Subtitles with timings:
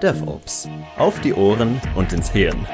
[0.00, 0.68] DevOps.
[0.96, 2.66] Auf die Ohren und ins Hirn.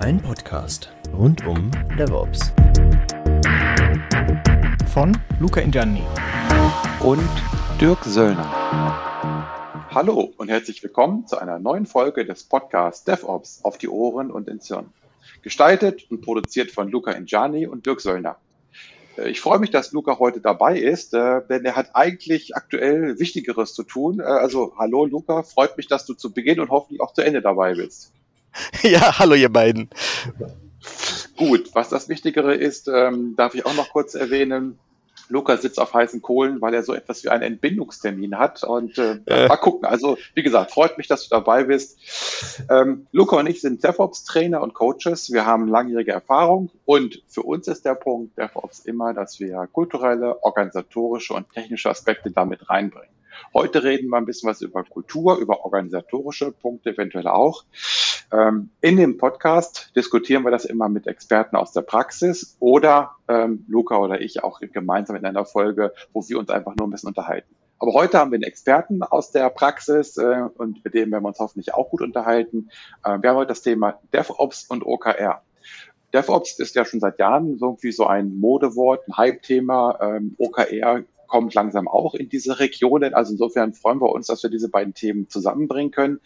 [0.00, 2.52] Ein Podcast rund um DevOps.
[4.92, 6.02] Von Luca Ingianni.
[7.00, 7.28] Und
[7.80, 8.50] Dirk Söllner.
[9.90, 14.48] Hallo und herzlich willkommen zu einer neuen Folge des Podcasts DevOps auf die Ohren und
[14.48, 14.92] ins Hirn.
[15.42, 18.36] Gestaltet und produziert von Luca Ingiani und Dirk Söllner.
[19.26, 23.74] Ich freue mich, dass Luca heute dabei ist, äh, denn er hat eigentlich aktuell Wichtigeres
[23.74, 24.20] zu tun.
[24.20, 27.42] Äh, also hallo Luca, freut mich, dass du zu Beginn und hoffentlich auch zu Ende
[27.42, 28.12] dabei bist.
[28.82, 29.90] Ja, hallo ihr beiden.
[31.36, 34.78] Gut, was das Wichtigere ist, ähm, darf ich auch noch kurz erwähnen.
[35.30, 38.62] Lukas sitzt auf heißen Kohlen, weil er so etwas wie einen Entbindungstermin hat.
[38.64, 39.48] Und äh, äh.
[39.48, 39.86] mal gucken.
[39.86, 41.98] Also, wie gesagt, freut mich, dass du dabei bist.
[42.68, 45.32] Ähm, Luca und ich sind DevOps-Trainer und Coaches.
[45.32, 50.42] Wir haben langjährige Erfahrung und für uns ist der Punkt DevOps immer, dass wir kulturelle,
[50.42, 53.19] organisatorische und technische Aspekte damit reinbringen.
[53.54, 57.64] Heute reden wir ein bisschen was über Kultur, über organisatorische Punkte eventuell auch.
[58.32, 63.64] Ähm, in dem Podcast diskutieren wir das immer mit Experten aus der Praxis oder ähm,
[63.68, 67.08] Luca oder ich auch gemeinsam in einer Folge, wo wir uns einfach nur ein bisschen
[67.08, 67.54] unterhalten.
[67.80, 71.28] Aber heute haben wir einen Experten aus der Praxis äh, und mit dem werden wir
[71.28, 72.70] uns hoffentlich auch gut unterhalten.
[73.04, 75.42] Äh, wir haben heute das Thema DevOps und OKR.
[76.12, 79.98] DevOps ist ja schon seit Jahren irgendwie so ein Modewort, ein Hype-Thema.
[80.02, 83.14] Ähm, OKR kommt langsam auch in diese Regionen.
[83.14, 86.20] Also insofern freuen wir uns, dass wir diese beiden Themen zusammenbringen können.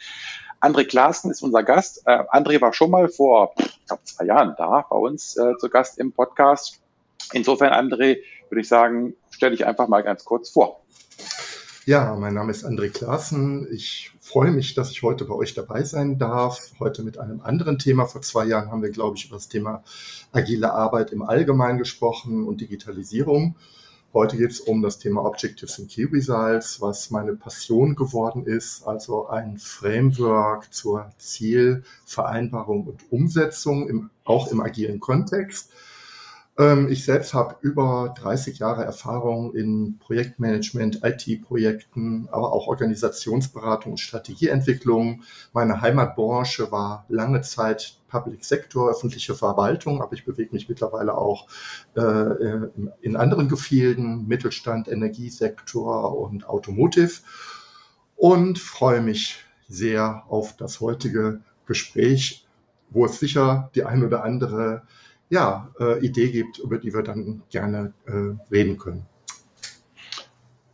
[0.61, 2.03] André Klaassen ist unser Gast.
[2.07, 5.69] Äh, André war schon mal vor, ich glaube, zwei Jahren da bei uns äh, zu
[5.69, 6.81] Gast im Podcast.
[7.33, 10.81] Insofern, André, würde ich sagen, stell dich einfach mal ganz kurz vor.
[11.87, 13.69] Ja, mein Name ist André Klaassen.
[13.71, 16.71] Ich freue mich, dass ich heute bei euch dabei sein darf.
[16.81, 18.07] Heute mit einem anderen Thema.
[18.07, 19.85] Vor zwei Jahren haben wir, glaube ich, über das Thema
[20.33, 23.57] agile Arbeit im Allgemeinen gesprochen und Digitalisierung.
[24.15, 28.87] Heute geht es um das Thema Objectives and Key Results, was meine Passion geworden ist,
[28.87, 35.73] also ein Framework zur Zielvereinbarung und Umsetzung, im, auch im agilen Kontext.
[36.57, 43.99] Ähm, ich selbst habe über 30 Jahre Erfahrung in Projektmanagement, IT-Projekten, aber auch Organisationsberatung und
[43.99, 45.23] Strategieentwicklung.
[45.53, 51.49] Meine Heimatbranche war lange Zeit Public Sector, öffentliche Verwaltung, aber ich bewege mich mittlerweile auch
[51.97, 52.69] äh,
[53.01, 57.23] in anderen Gefilden, Mittelstand, Energiesektor und Automotive
[58.17, 62.47] und freue mich sehr auf das heutige Gespräch,
[62.91, 64.83] wo es sicher die ein oder andere
[65.31, 69.07] ja, äh, Idee gibt, über die wir dann gerne äh, reden können.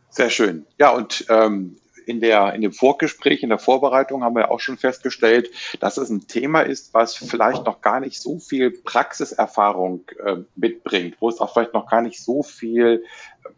[0.09, 0.65] Sehr schön.
[0.77, 4.77] Ja, und ähm, in, der, in dem Vorgespräch, in der Vorbereitung haben wir auch schon
[4.77, 10.37] festgestellt, dass es ein Thema ist, was vielleicht noch gar nicht so viel Praxiserfahrung äh,
[10.55, 13.03] mitbringt, wo es auch vielleicht noch gar nicht so viel,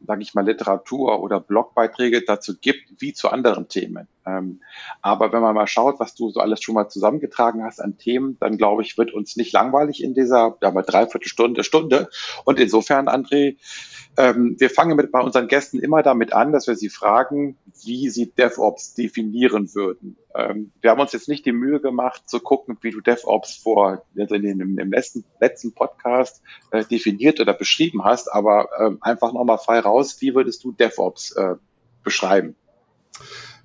[0.06, 4.08] sage ich mal, Literatur oder Blogbeiträge dazu gibt, wie zu anderen Themen.
[4.26, 4.62] Ähm,
[5.02, 8.38] aber wenn man mal schaut, was du so alles schon mal zusammengetragen hast an Themen,
[8.40, 12.10] dann glaube ich, wird uns nicht langweilig in dieser ja, mal dreiviertel Stunde, Stunde.
[12.46, 13.58] Und insofern, André,
[14.18, 18.10] ähm, wir fangen mit bei unseren Gästen immer damit an, dass wir sie fragen, wie
[18.10, 20.18] sie DevOps definieren würden.
[20.36, 24.04] Ähm, wir haben uns jetzt nicht die Mühe gemacht, zu gucken, wie du DevOps vor
[24.18, 29.60] also dem, im letzten, letzten Podcast äh, definiert oder beschrieben hast, aber äh, einfach nochmal
[29.60, 31.56] frei raus, wie würdest du DevOps äh,
[32.04, 32.56] beschreiben?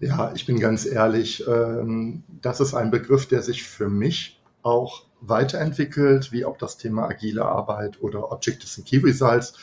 [0.00, 5.04] Ja, ich bin ganz ehrlich, ähm, das ist ein Begriff, der sich für mich auch
[5.20, 9.54] weiterentwickelt, wie auch das Thema agile Arbeit oder Objectives and Key Results.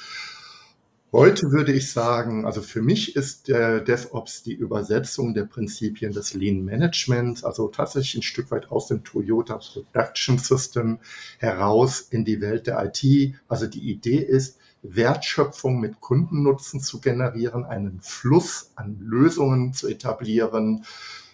[1.18, 6.34] Heute würde ich sagen, also für mich ist der DevOps die Übersetzung der Prinzipien des
[6.34, 11.00] Lean Managements, also tatsächlich ein Stück weit aus dem Toyota Production System
[11.38, 13.34] heraus in die Welt der IT.
[13.48, 20.84] Also die Idee ist, Wertschöpfung mit Kundennutzen zu generieren, einen Fluss an Lösungen zu etablieren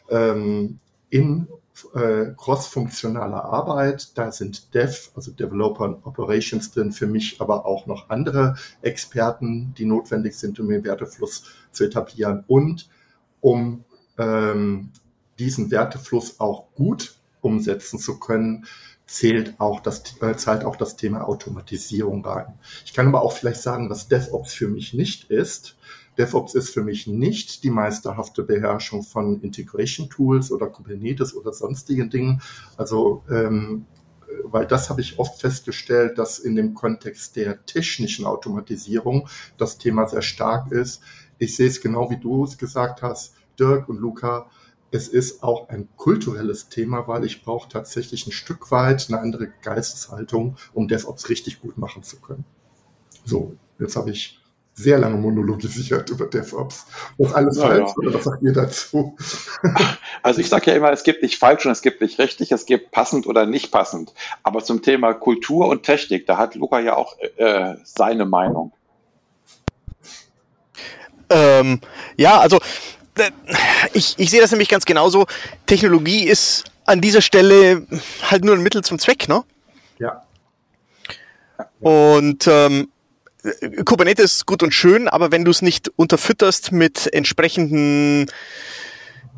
[0.09, 0.77] ähm,
[1.09, 1.47] in
[1.93, 4.17] äh, cross-funktionaler Arbeit.
[4.17, 9.73] Da sind Dev, also Developer und Operations drin, für mich aber auch noch andere Experten,
[9.77, 12.89] die notwendig sind, um den Wertefluss zu etablieren und
[13.39, 13.83] um
[14.17, 14.91] ähm,
[15.39, 18.65] diesen Wertefluss auch gut umsetzen zu können,
[19.07, 22.53] zählt auch das, äh, zahlt auch das Thema Automatisierung rein.
[22.85, 25.75] Ich kann aber auch vielleicht sagen, was DevOps für mich nicht ist.
[26.17, 32.09] DevOps ist für mich nicht die meisterhafte Beherrschung von Integration Tools oder Kubernetes oder sonstigen
[32.09, 32.41] Dingen.
[32.77, 33.85] Also ähm,
[34.43, 39.27] weil das habe ich oft festgestellt, dass in dem Kontext der technischen Automatisierung
[39.57, 41.01] das Thema sehr stark ist.
[41.37, 44.49] Ich sehe es genau wie du es gesagt hast, Dirk und Luca
[44.91, 49.47] es ist auch ein kulturelles Thema, weil ich brauche tatsächlich ein Stück weit eine andere
[49.61, 52.43] Geisteshaltung, um DevOps richtig gut machen zu können.
[53.23, 54.40] So, jetzt habe ich
[54.73, 56.85] sehr lange monologisiert über DevOps.
[57.17, 57.95] Was alles ja, falsch ja.
[57.97, 59.15] oder was sagt ihr dazu?
[60.23, 62.65] Also ich sage ja immer, es gibt nicht falsch und es gibt nicht richtig, es
[62.65, 64.13] gibt passend oder nicht passend.
[64.43, 68.71] Aber zum Thema Kultur und Technik, da hat Luca ja auch äh, seine Meinung.
[71.29, 71.81] Ähm,
[72.17, 72.59] ja, also
[73.17, 73.31] äh,
[73.93, 75.25] ich, ich sehe das nämlich ganz genauso.
[75.65, 77.85] Technologie ist an dieser Stelle
[78.29, 79.43] halt nur ein Mittel zum Zweck, ne?
[79.97, 80.23] Ja.
[81.79, 82.89] Und ähm,
[83.85, 88.27] Kubernetes ist gut und schön, aber wenn du es nicht unterfütterst mit entsprechenden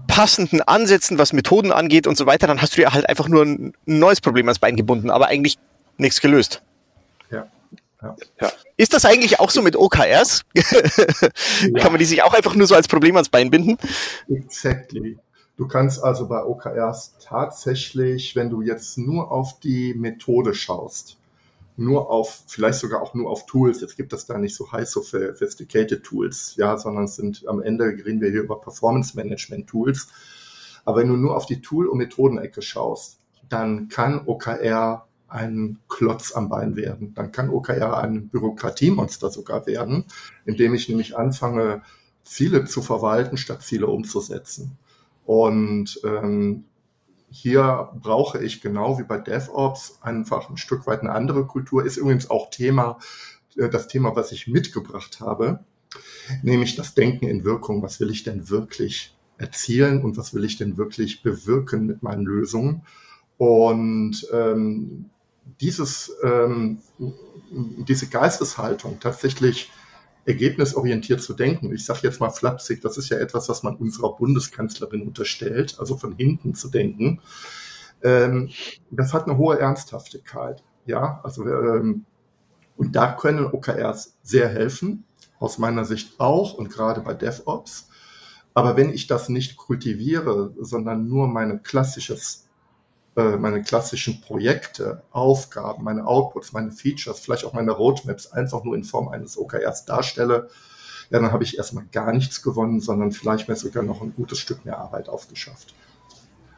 [0.08, 3.46] passenden Ansätzen, was Methoden angeht und so weiter, dann hast du ja halt einfach nur
[3.46, 5.58] ein neues Problem ans Bein gebunden, aber eigentlich
[5.98, 6.62] nichts gelöst.
[7.32, 7.48] Ja.
[8.02, 8.16] ja.
[8.42, 8.52] ja.
[8.76, 10.42] Ist das eigentlich auch so mit OKRs?
[10.54, 11.80] ja.
[11.80, 13.78] Kann man die sich auch einfach nur so als Problem ans Bein binden?
[14.30, 15.18] Exactly.
[15.56, 21.18] Du kannst also bei OKRs tatsächlich, wenn du jetzt nur auf die Methode schaust,
[21.76, 23.82] nur auf, vielleicht sogar auch nur auf Tools.
[23.82, 27.86] Jetzt gibt es da nicht so high sophisticated Tools, ja, sondern es sind am Ende
[27.86, 30.08] reden wir hier über Performance Management Tools.
[30.86, 36.34] Aber wenn du nur auf die Tool- und Methodenecke schaust, dann kann OKR ein Klotz
[36.34, 37.14] am Bein werden.
[37.16, 40.06] Dann kann OKR ein Bürokratiemonster sogar werden,
[40.46, 41.82] indem ich nämlich anfange,
[42.24, 44.78] Ziele zu verwalten, statt Ziele umzusetzen.
[45.26, 46.66] Und ähm,
[47.34, 51.84] hier brauche ich genau wie bei DevOps einfach ein Stück weit eine andere Kultur.
[51.84, 53.00] Ist übrigens auch Thema,
[53.58, 55.64] äh, das Thema, was ich mitgebracht habe,
[56.44, 57.82] nämlich das Denken in Wirkung.
[57.82, 62.24] Was will ich denn wirklich erzielen und was will ich denn wirklich bewirken mit meinen
[62.24, 62.84] Lösungen?
[63.38, 65.10] Und ähm,
[65.60, 66.82] dieses, ähm,
[67.50, 69.72] diese Geisteshaltung tatsächlich
[70.26, 71.74] ergebnisorientiert zu denken.
[71.74, 75.98] Ich sage jetzt mal flapsig, das ist ja etwas, was man unserer Bundeskanzlerin unterstellt, also
[75.98, 77.22] von hinten zu denken.
[78.04, 78.50] Ähm,
[78.92, 80.64] das hat eine hohe Ernsthaftigkeit.
[80.86, 82.06] Ja, also ähm,
[82.76, 85.06] und da können OKRs sehr helfen,
[85.40, 87.90] aus meiner Sicht auch und gerade bei DevOps.
[88.54, 92.43] Aber wenn ich das nicht kultiviere, sondern nur mein klassisches
[93.16, 98.84] meine klassischen Projekte, Aufgaben, meine Outputs, meine Features, vielleicht auch meine Roadmaps einfach nur in
[98.84, 100.50] Form eines OKRs darstelle,
[101.10, 104.40] ja, dann habe ich erstmal gar nichts gewonnen, sondern vielleicht mir sogar noch ein gutes
[104.40, 105.76] Stück mehr Arbeit aufgeschafft.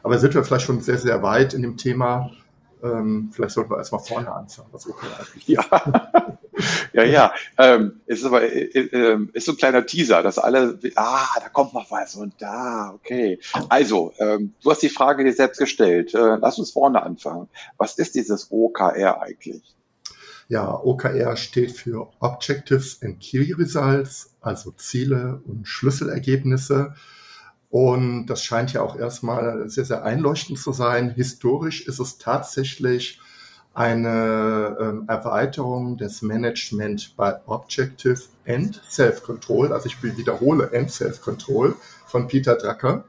[0.02, 2.30] Aber sind wir vielleicht schon sehr, sehr weit in dem Thema.
[2.82, 5.70] Ähm, vielleicht sollten wir erstmal vorne anfangen, was OKR eigentlich ist.
[5.70, 6.38] Ja.
[6.96, 7.34] ja, ja.
[7.58, 11.74] Ähm, ist aber äh, äh, ist so ein kleiner Teaser, dass alle, ah, da kommt
[11.74, 13.38] noch was und da, okay.
[13.68, 16.14] Also, ähm, du hast die Frage dir selbst gestellt.
[16.14, 17.48] Äh, lass uns vorne anfangen.
[17.76, 19.76] Was ist dieses OKR eigentlich?
[20.48, 26.94] Ja, OKR steht für Objectives and Key Results, also Ziele und Schlüsselergebnisse.
[27.68, 31.10] Und das scheint ja auch erstmal sehr, sehr einleuchtend zu sein.
[31.10, 33.20] Historisch ist es tatsächlich
[33.76, 39.70] eine ähm, Erweiterung des Management bei Objective and Self-Control.
[39.70, 41.76] Also ich wiederhole and Self-Control
[42.06, 43.04] von Peter Drucker.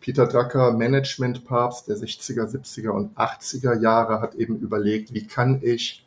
[0.00, 6.06] Peter Drucker, Management-Papst der 60er, 70er und 80er Jahre, hat eben überlegt, wie kann ich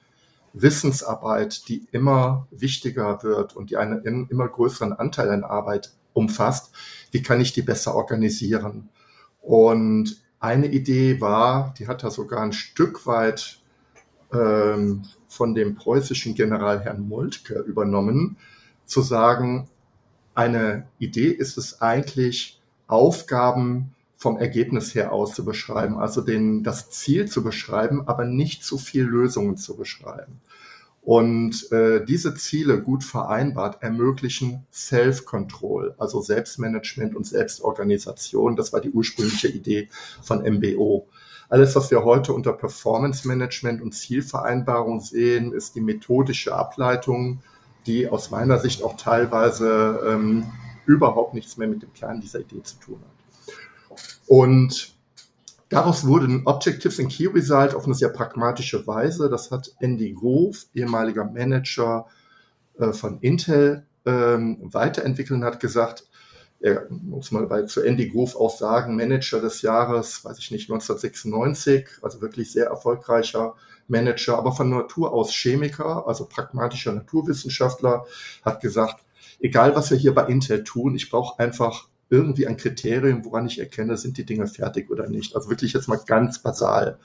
[0.53, 6.71] Wissensarbeit, die immer wichtiger wird und die einen immer größeren Anteil an Arbeit umfasst,
[7.11, 8.87] wie kann ich die besser organisieren?
[9.41, 13.58] Und eine Idee war, die hat er sogar ein Stück weit
[14.33, 18.37] ähm, von dem preußischen General Herrn Moltke übernommen,
[18.85, 19.69] zu sagen,
[20.35, 26.89] eine Idee ist es eigentlich, Aufgaben vom Ergebnis her aus zu beschreiben, also den, das
[26.89, 30.41] Ziel zu beschreiben, aber nicht zu viel Lösungen zu beschreiben.
[31.01, 38.55] Und äh, diese Ziele gut vereinbart ermöglichen Self-Control, also Selbstmanagement und Selbstorganisation.
[38.55, 39.89] Das war die ursprüngliche Idee
[40.21, 41.07] von MBO.
[41.49, 47.41] Alles, was wir heute unter Performance Management und Zielvereinbarung sehen, ist die methodische Ableitung,
[47.87, 50.45] die aus meiner Sicht auch teilweise ähm,
[50.85, 53.97] überhaupt nichts mehr mit dem Kern dieser Idee zu tun hat.
[54.27, 54.93] Und
[55.69, 59.27] daraus wurde ein Objectives and Key Result auf eine sehr pragmatische Weise.
[59.27, 62.05] Das hat Andy Grove, ehemaliger Manager
[62.77, 66.08] äh, von Intel, ähm, weiterentwickelt und hat gesagt,
[66.59, 70.69] er muss mal bei zu Andy Groove auch sagen, Manager des Jahres, weiß ich nicht,
[70.69, 73.55] 1996, also wirklich sehr erfolgreicher
[73.87, 78.05] Manager, aber von Natur aus Chemiker, also pragmatischer Naturwissenschaftler,
[78.43, 79.03] hat gesagt,
[79.39, 83.59] egal was wir hier bei Intel tun, ich brauche einfach irgendwie ein Kriterium, woran ich
[83.59, 85.35] erkenne, sind die Dinge fertig oder nicht.
[85.35, 86.97] Also wirklich jetzt mal ganz basal.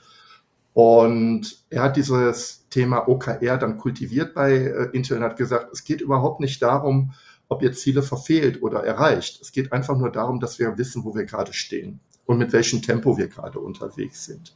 [0.73, 5.85] Und er hat dieses Thema OKR dann kultiviert bei äh, Intel und hat gesagt, es
[5.85, 7.13] geht überhaupt nicht darum,
[7.47, 9.41] ob ihr Ziele verfehlt oder erreicht.
[9.41, 12.81] Es geht einfach nur darum, dass wir wissen, wo wir gerade stehen und mit welchem
[12.81, 14.55] Tempo wir gerade unterwegs sind.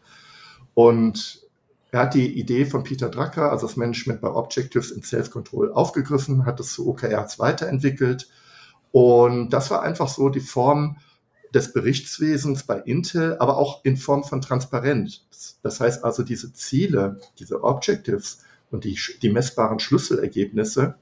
[0.74, 1.48] Und
[1.92, 6.46] Er hat die Idee von Peter Drucker, also das Management by Objectives in Self-Control, aufgegriffen,
[6.46, 8.30] hat es zu OKRs weiterentwickelt.
[8.92, 10.98] Und das war einfach so die Form
[11.54, 15.26] des Berichtswesens bei Intel, aber auch in Form von Transparenz.
[15.64, 20.96] Das heißt also, diese Ziele, diese Objectives und die, die messbaren Schlüsselergebnisse,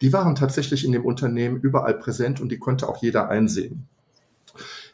[0.00, 3.86] die waren tatsächlich in dem Unternehmen überall präsent und die konnte auch jeder einsehen.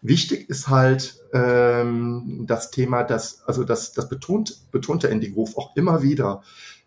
[0.00, 5.76] Wichtig ist halt ähm, das Thema, dass, also das, das betont, betonte Andy Grove auch
[5.76, 6.42] immer wieder.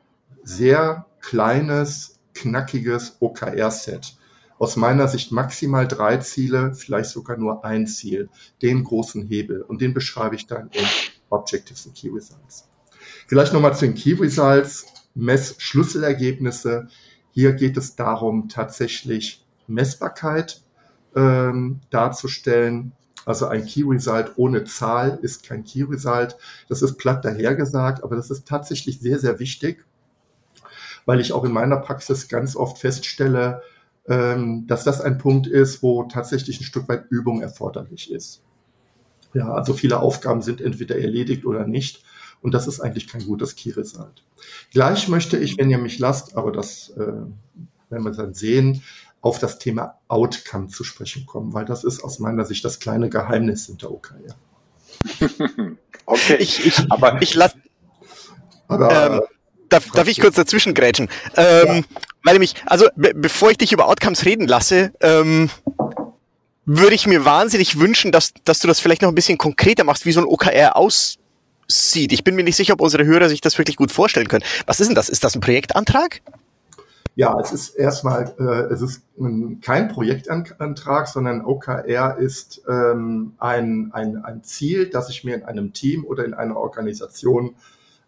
[0.44, 4.18] sehr kleines, knackiges OKR-Set
[4.60, 8.30] aus meiner Sicht maximal drei Ziele, vielleicht sogar nur ein Ziel,
[8.62, 9.62] den großen Hebel.
[9.62, 10.86] Und den beschreibe ich dann in
[11.30, 12.68] Objectives und Key Results.
[13.28, 16.88] Vielleicht nochmal zu den Key Results, Messschlüsselergebnisse.
[17.32, 20.62] Hier geht es darum, tatsächlich Messbarkeit
[21.16, 22.94] ähm, darzustellen.
[23.26, 26.38] Also ein Key Result ohne Zahl ist kein Key Result.
[26.70, 29.86] Das ist platt dahergesagt, aber das ist tatsächlich sehr, sehr wichtig,
[31.08, 33.64] weil ich auch in meiner Praxis ganz oft feststelle,
[34.08, 38.44] ähm, dass das ein Punkt ist, wo tatsächlich ein Stück weit Übung erforderlich ist.
[39.34, 42.04] Ja, also viele Aufgaben sind entweder erledigt oder nicht.
[42.42, 44.24] Und das ist eigentlich kein gutes Key Result.
[44.72, 48.84] Gleich möchte ich, wenn ihr mich lasst, aber das äh, werden wir dann sehen,
[49.22, 53.10] auf das Thema Outcome zu sprechen kommen, weil das ist aus meiner Sicht das kleine
[53.10, 54.36] Geheimnis hinter OKR.
[56.06, 57.58] okay, ich, ich, aber ich lasse.
[58.68, 59.37] Aber ähm,
[59.70, 61.10] darf, darf ich kurz dazwischen grätschen?
[61.36, 61.82] Ähm, ja.
[62.24, 65.50] Weil mich, also be bevor ich dich über Outcomes reden lasse, ähm,
[66.66, 70.06] würde ich mir wahnsinnig wünschen, dass, dass du das vielleicht noch ein bisschen konkreter machst,
[70.06, 72.12] wie so ein OKR aussieht.
[72.12, 74.44] Ich bin mir nicht sicher, ob unsere Hörer sich das wirklich gut vorstellen können.
[74.66, 75.08] Was ist denn das?
[75.08, 76.22] Ist das ein Projektantrag?
[77.16, 79.02] Ja, es ist erstmal, äh, es ist
[79.62, 85.74] kein Projektantrag, sondern OKR ist ähm, ein, ein, ein Ziel, das ich mir in einem
[85.74, 87.56] Team oder in einer Organisation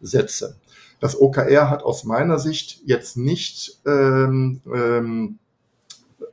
[0.02, 0.58] setze.
[1.00, 5.40] Das OKR hat aus meiner Sicht jetzt nicht ähm, ähm,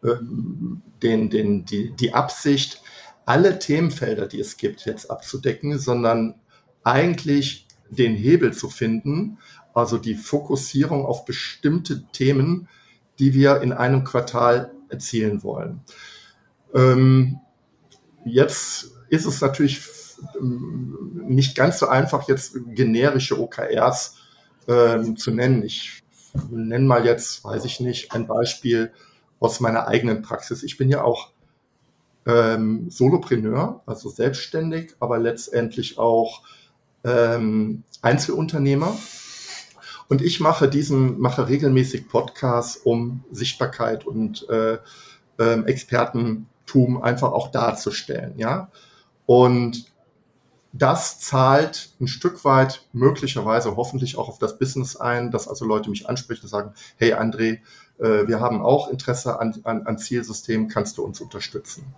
[0.03, 2.83] ähm, den, den, die, die Absicht,
[3.27, 6.35] alle Themenfelder, die es gibt, jetzt abzudecken, sondern
[6.85, 9.39] eigentlich den Hebel zu finden,
[9.75, 12.69] also die Fokussierung auf bestimmte Themen,
[13.19, 15.83] die wir in einem Quartal erzielen wollen.
[16.75, 17.41] Ähm,
[18.25, 19.83] jetzt ist es natürlich
[20.39, 24.17] ähm, nicht ganz so einfach, jetzt generische OKRs
[24.69, 25.63] ähm, zu nennen.
[25.63, 26.03] Ich
[26.51, 28.93] nenne mal jetzt, weiß ich nicht, ein Beispiel
[29.41, 30.63] aus meiner eigenen Praxis.
[30.63, 31.31] Ich bin ja auch
[32.27, 36.43] ähm, Solopreneur, also selbstständig, aber letztendlich auch
[37.05, 38.97] ähm, Einzelunternehmer.
[40.09, 44.79] Und ich mache diesen, mache regelmäßig Podcasts, um Sichtbarkeit und äh,
[45.39, 48.71] äh, Expertentum einfach auch darzustellen, ja.
[49.27, 49.93] Und
[50.73, 55.91] das zahlt ein Stück weit möglicherweise hoffentlich auch auf das Business ein, dass also Leute
[55.91, 57.61] mich ansprechen und sagen, hey André,
[57.99, 61.95] äh, wir haben auch Interesse an, an, an Zielsystemen, kannst du uns unterstützen?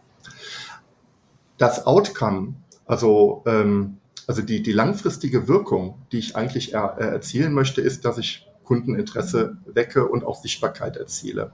[1.56, 2.54] Das Outcome,
[2.86, 8.04] also, ähm, also die, die langfristige Wirkung, die ich eigentlich er, er erzielen möchte, ist,
[8.04, 11.52] dass ich Kundeninteresse wecke und auch Sichtbarkeit erziele.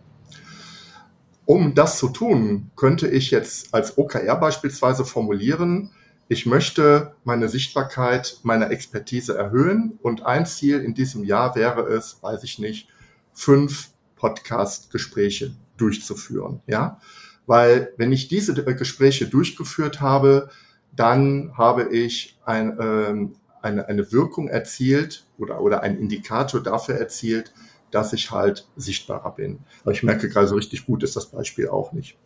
[1.46, 5.90] Um das zu tun, könnte ich jetzt als OKR beispielsweise formulieren,
[6.28, 12.22] ich möchte meine Sichtbarkeit, meine Expertise erhöhen und ein Ziel in diesem Jahr wäre es,
[12.22, 12.88] weiß ich nicht,
[13.32, 17.00] fünf Podcast-Gespräche durchzuführen, ja.
[17.46, 20.48] Weil wenn ich diese Gespräche durchgeführt habe,
[20.96, 27.52] dann habe ich ein, ähm, eine, eine Wirkung erzielt oder, oder einen Indikator dafür erzielt,
[27.90, 29.58] dass ich halt sichtbarer bin.
[29.82, 32.16] Aber ich merke gerade so richtig gut ist das Beispiel auch nicht.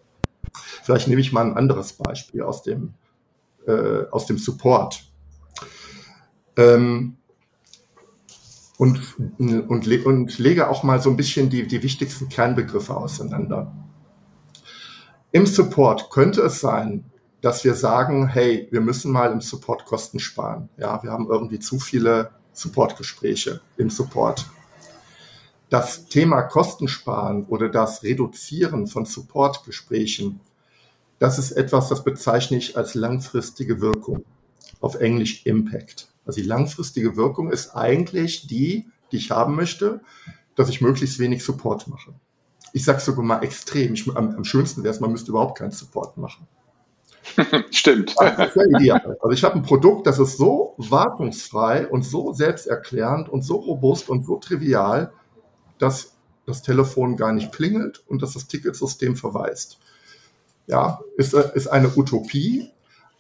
[0.85, 2.95] Vielleicht nehme ich mal ein anderes Beispiel aus dem,
[3.69, 5.05] äh, aus dem Support.
[6.57, 7.17] Ähm,
[8.79, 9.01] und,
[9.39, 13.75] und, und lege auch mal so ein bisschen die, die wichtigsten Kernbegriffe auseinander.
[15.33, 17.05] Im Support könnte es sein,
[17.41, 20.69] dass wir sagen, hey, wir müssen mal im Support Kosten sparen.
[20.79, 24.47] Ja, wir haben irgendwie zu viele Supportgespräche im Support.
[25.69, 30.41] Das Thema Kostensparen oder das Reduzieren von Supportgesprächen,
[31.19, 34.25] das ist etwas, das bezeichne ich als langfristige Wirkung.
[34.81, 36.09] Auf Englisch Impact.
[36.25, 40.01] Also die langfristige Wirkung ist eigentlich die, die ich haben möchte,
[40.55, 42.15] dass ich möglichst wenig Support mache.
[42.73, 43.95] Ich sage sogar mal extrem.
[43.95, 46.47] Ich, am, am schönsten wäre es, man müsste überhaupt keinen Support machen.
[47.71, 48.15] Stimmt.
[48.77, 49.17] Ideal.
[49.21, 54.09] Also ich habe ein Produkt, das ist so wartungsfrei und so selbsterklärend und so robust
[54.09, 55.13] und so trivial,
[55.79, 59.79] dass das Telefon gar nicht klingelt und dass das Ticketsystem verweist.
[60.69, 62.71] Ja, ist, ist eine Utopie,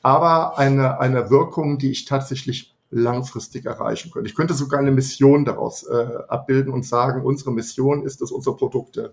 [0.02, 4.26] aber eine, eine Wirkung, die ich tatsächlich langfristig erreichen können.
[4.26, 8.56] Ich könnte sogar eine Mission daraus äh, abbilden und sagen, unsere Mission ist es, unsere
[8.56, 9.12] Produkte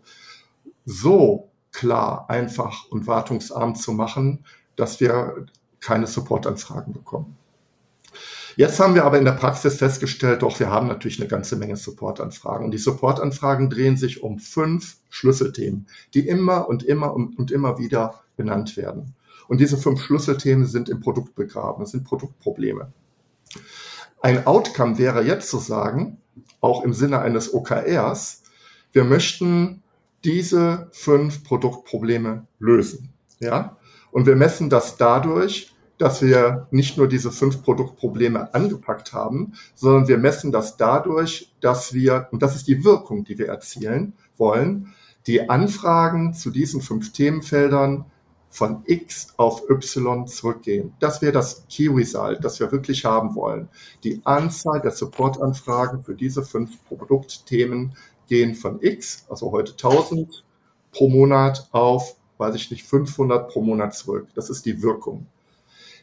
[0.85, 5.45] so klar, einfach und wartungsarm zu machen, dass wir
[5.79, 7.37] keine Supportanfragen bekommen.
[8.57, 11.75] Jetzt haben wir aber in der Praxis festgestellt, doch wir haben natürlich eine ganze Menge
[11.75, 12.65] Supportanfragen.
[12.65, 18.21] Und die Supportanfragen drehen sich um fünf Schlüsselthemen, die immer und immer und immer wieder
[18.35, 19.15] benannt werden.
[19.47, 21.81] Und diese fünf Schlüsselthemen sind im Produkt begraben.
[21.81, 22.91] Das sind Produktprobleme.
[24.21, 26.17] Ein Outcome wäre jetzt zu sagen,
[26.61, 28.43] auch im Sinne eines OKRs,
[28.91, 29.83] wir möchten
[30.23, 33.13] diese fünf Produktprobleme lösen.
[33.39, 33.77] Ja?
[34.11, 40.07] Und wir messen das dadurch, dass wir nicht nur diese fünf Produktprobleme angepackt haben, sondern
[40.07, 44.93] wir messen das dadurch, dass wir, und das ist die Wirkung, die wir erzielen wollen,
[45.27, 48.05] die Anfragen zu diesen fünf Themenfeldern
[48.55, 50.93] von X auf Y zurückgehen.
[51.01, 53.67] Das wäre das Key Result, das wir wirklich haben wollen.
[54.05, 57.97] Die Anzahl der Supportanfragen für diese fünf Produktthemen
[58.29, 60.45] gehen von X, also heute 1000
[60.93, 64.29] pro Monat auf, weiß ich nicht, 500 pro Monat zurück.
[64.35, 65.27] Das ist die Wirkung.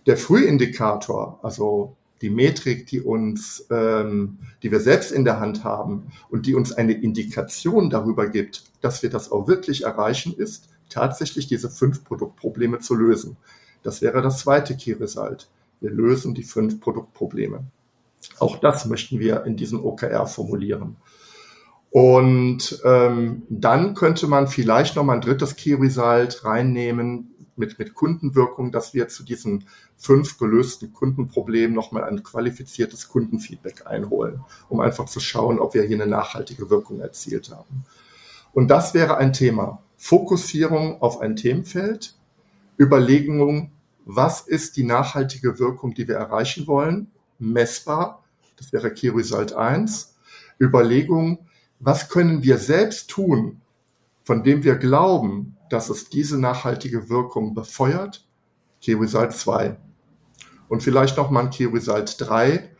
[0.04, 6.12] Der Frühindikator, also die Metrik, die uns, ähm, die wir selbst in der Hand haben
[6.28, 11.46] und die uns eine Indikation darüber gibt, dass wir das auch wirklich erreichen, ist, tatsächlich
[11.46, 13.36] diese fünf Produktprobleme zu lösen.
[13.82, 15.48] Das wäre das zweite Key Result.
[15.80, 17.64] Wir lösen die fünf Produktprobleme.
[18.38, 20.96] Auch das möchten wir in diesem OKR formulieren.
[21.90, 27.94] Und ähm, dann könnte man vielleicht noch mal ein drittes Key Result reinnehmen mit, mit
[27.94, 34.80] Kundenwirkung, dass wir zu diesen fünf gelösten Kundenproblemen noch mal ein qualifiziertes Kundenfeedback einholen, um
[34.80, 37.84] einfach zu schauen, ob wir hier eine nachhaltige Wirkung erzielt haben.
[38.52, 39.82] Und das wäre ein Thema.
[40.02, 42.16] Fokussierung auf ein Themenfeld,
[42.76, 43.70] Überlegung,
[44.04, 48.24] was ist die nachhaltige Wirkung, die wir erreichen wollen, messbar,
[48.56, 50.16] das wäre Key Result 1,
[50.60, 51.46] Überlegung,
[51.78, 53.60] was können wir selbst tun,
[54.24, 58.26] von dem wir glauben, dass es diese nachhaltige Wirkung befeuert,
[58.80, 59.76] Key Result 2.
[60.68, 62.72] Und vielleicht noch mal ein Key Result 3,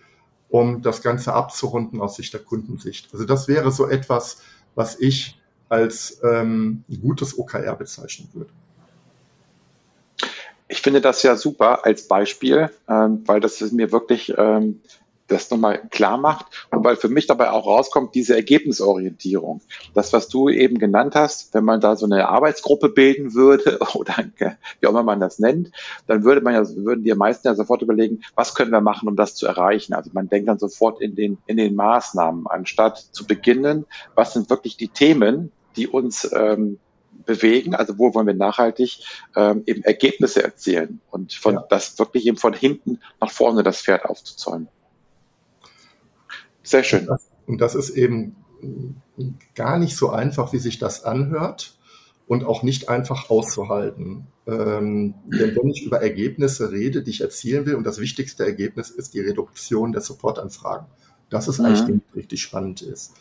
[0.49, 3.11] um das Ganze abzurunden aus Sicht der Kundensicht.
[3.13, 4.43] Also das wäre so etwas,
[4.75, 5.41] was ich
[5.73, 8.51] als ähm, gutes OKR bezeichnen würde.
[10.69, 14.83] Ich finde das ja super als Beispiel, ähm, weil das mir wirklich ähm,
[15.29, 19.63] das nochmal klar macht und weil für mich dabei auch rauskommt, diese Ergebnisorientierung.
[19.95, 24.15] Das, was du eben genannt hast, wenn man da so eine Arbeitsgruppe bilden würde oder
[24.81, 25.71] wie auch immer man das nennt,
[26.07, 29.17] dann würde man ja, würden die meisten ja sofort überlegen, was können wir machen, um
[29.17, 29.95] das zu erreichen.
[29.95, 34.51] Also man denkt dann sofort in den, in den Maßnahmen, anstatt zu beginnen, was sind
[34.51, 36.79] wirklich die Themen, die uns ähm,
[37.27, 39.05] bewegen, also wo wollen wir nachhaltig
[39.37, 41.67] ähm, eben Ergebnisse erzielen und von ja.
[41.69, 44.69] das wirklich eben von hinten nach vorne das Pferd aufzuzäumen.
[46.63, 47.09] Sehr schön.
[47.47, 48.37] Und das ist eben
[49.55, 51.77] gar nicht so einfach, wie sich das anhört
[52.27, 54.27] und auch nicht einfach auszuhalten.
[54.47, 58.91] Ähm, denn wenn ich über Ergebnisse rede, die ich erzielen will, und das wichtigste Ergebnis
[58.91, 60.87] ist die Reduktion der Supportanfragen.
[61.31, 62.03] Das ist eigentlich, mhm.
[62.15, 63.15] richtig spannend ist.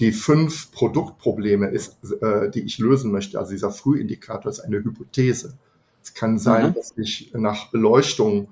[0.00, 5.54] Die fünf Produktprobleme, ist, äh, die ich lösen möchte, also dieser Frühindikator ist eine Hypothese.
[6.02, 6.74] Es kann sein, mhm.
[6.74, 8.48] dass ich nach Beleuchtung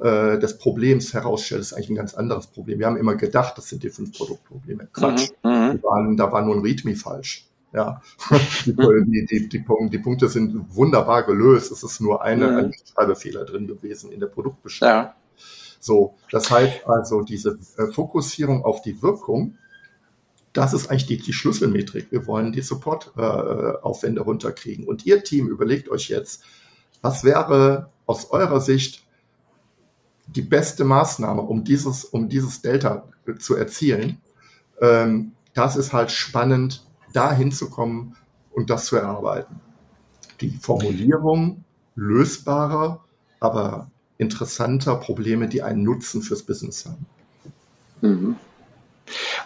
[0.00, 2.78] äh, des Problems herausstellt, ist eigentlich ein ganz anderes Problem.
[2.78, 4.88] Wir haben immer gedacht, das sind die fünf Produktprobleme.
[4.92, 5.30] Quatsch.
[5.42, 5.50] Mhm.
[5.50, 5.82] mhm.
[5.82, 7.46] Waren, da war nur ein README falsch.
[7.72, 8.02] Ja,
[8.66, 11.72] die, die, die, die, Punkte sind wunderbar gelöst.
[11.72, 12.56] Es ist nur eine, mhm.
[12.58, 15.04] ein Schreibfehler drin gewesen in der Produktbeschreibung.
[15.04, 15.14] Ja.
[15.80, 19.56] So, das heißt also, diese äh, Fokussierung auf die Wirkung
[20.52, 22.08] das ist eigentlich die, die Schlüsselmetrik.
[22.10, 24.86] Wir wollen die Support-Aufwände äh, runterkriegen.
[24.86, 26.44] Und Ihr Team überlegt euch jetzt,
[27.00, 29.04] was wäre aus eurer Sicht
[30.26, 34.20] die beste Maßnahme, um dieses, um dieses Delta zu erzielen?
[34.80, 38.16] Ähm, das ist halt spannend, da hinzukommen
[38.52, 39.60] und das zu erarbeiten.
[40.40, 43.04] Die Formulierung lösbarer,
[43.40, 47.06] aber interessanter Probleme, die einen Nutzen fürs Business haben.
[48.00, 48.36] Mhm.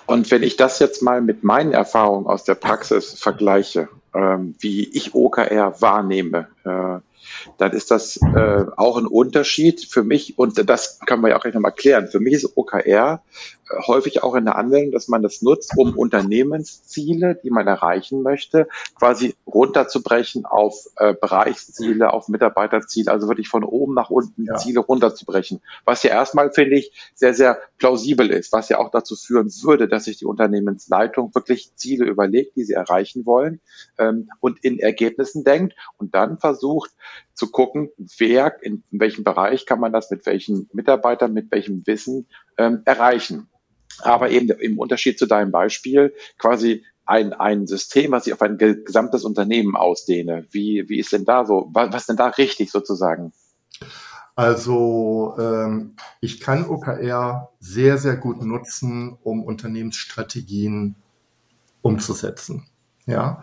[0.07, 4.85] Und wenn ich das jetzt mal mit meinen Erfahrungen aus der Praxis vergleiche, ähm, wie
[4.85, 7.00] ich OKR wahrnehme, äh,
[7.59, 11.42] dann ist das äh, auch ein Unterschied für mich und das kann man ja auch
[11.42, 12.09] gleich nochmal klären.
[12.09, 13.22] Für mich ist OKR
[13.87, 18.68] häufig auch in der Anwendung, dass man das nutzt, um Unternehmensziele, die man erreichen möchte,
[18.94, 24.57] quasi runterzubrechen auf äh, Bereichsziele, auf Mitarbeiterziele, also wirklich von oben nach unten ja.
[24.57, 25.61] Ziele runterzubrechen.
[25.85, 29.88] Was ja erstmal, finde ich, sehr, sehr plausibel ist, was ja auch dazu führen würde,
[29.88, 33.61] dass sich die Unternehmensleitung wirklich Ziele überlegt, die sie erreichen wollen
[33.98, 36.90] ähm, und in Ergebnissen denkt und dann versucht,
[37.37, 42.26] zu gucken, wer, in, welchem Bereich kann man das mit welchen Mitarbeitern, mit welchem Wissen
[42.57, 43.48] ähm, erreichen.
[44.02, 48.59] Aber eben im Unterschied zu deinem Beispiel quasi ein, ein System, was ich auf ein
[48.59, 50.46] gesamtes Unternehmen ausdehne.
[50.50, 53.32] Wie, wie ist denn da so, was, was denn da richtig sozusagen?
[54.35, 60.96] Also ähm, ich kann OKR sehr, sehr gut nutzen, um Unternehmensstrategien
[61.80, 62.66] umzusetzen.
[63.06, 63.42] Ja,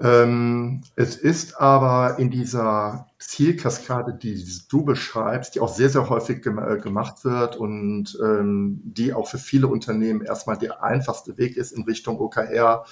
[0.00, 6.42] ähm, es ist aber in dieser Zielkaskade, die du beschreibst, die auch sehr, sehr häufig
[6.42, 11.58] gem äh, gemacht wird und ähm, die auch für viele Unternehmen erstmal der einfachste Weg
[11.58, 12.86] ist in Richtung OKR,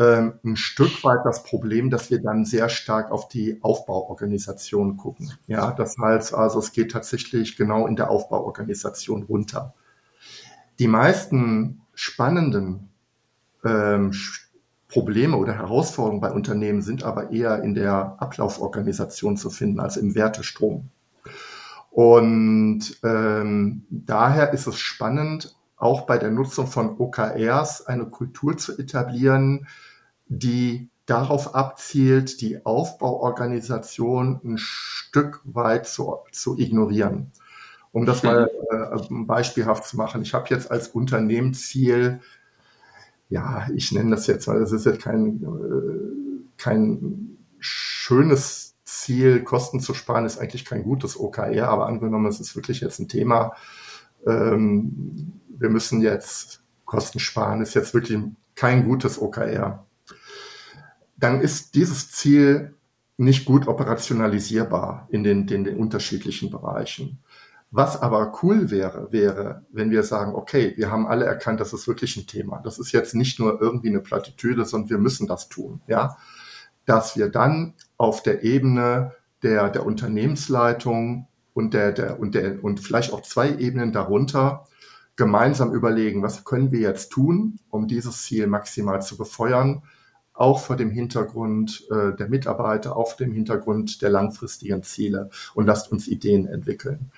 [0.00, 5.32] ähm, ein Stück weit das Problem, dass wir dann sehr stark auf die Aufbauorganisation gucken.
[5.46, 9.74] Ja, das heißt also, es geht tatsächlich genau in der Aufbauorganisation runter.
[10.80, 12.88] Die meisten spannenden
[13.64, 14.12] ähm,
[14.90, 20.14] Probleme oder Herausforderungen bei Unternehmen sind aber eher in der Ablauforganisation zu finden, als im
[20.14, 20.90] Wertestrom.
[21.90, 28.76] Und ähm, daher ist es spannend, auch bei der Nutzung von OKRs eine Kultur zu
[28.78, 29.66] etablieren,
[30.26, 37.32] die darauf abzielt, die Aufbauorganisation ein Stück weit zu, zu ignorieren.
[37.92, 40.22] Um das mal äh, beispielhaft zu machen.
[40.22, 42.20] Ich habe jetzt als Unternehmensziel
[43.30, 49.80] ja, ich nenne das jetzt, weil es ist jetzt kein, äh, kein schönes Ziel, Kosten
[49.80, 53.52] zu sparen, ist eigentlich kein gutes OKR, aber angenommen, es ist wirklich jetzt ein Thema,
[54.26, 58.20] ähm, wir müssen jetzt Kosten sparen, ist jetzt wirklich
[58.56, 59.86] kein gutes OKR.
[61.16, 62.74] Dann ist dieses Ziel
[63.16, 67.18] nicht gut operationalisierbar in den, den, den unterschiedlichen Bereichen.
[67.72, 71.86] Was aber cool wäre, wäre, wenn wir sagen, okay, wir haben alle erkannt, das ist
[71.86, 72.60] wirklich ein Thema.
[72.64, 76.16] Das ist jetzt nicht nur irgendwie eine Plattitüde, sondern wir müssen das tun, ja.
[76.84, 79.12] Dass wir dann auf der Ebene
[79.44, 84.66] der, der Unternehmensleitung und der, der, und der, und vielleicht auch zwei Ebenen darunter
[85.14, 89.82] gemeinsam überlegen, was können wir jetzt tun, um dieses Ziel maximal zu befeuern,
[90.32, 95.66] auch vor dem Hintergrund äh, der Mitarbeiter, auch vor dem Hintergrund der langfristigen Ziele und
[95.66, 97.12] lasst uns Ideen entwickeln.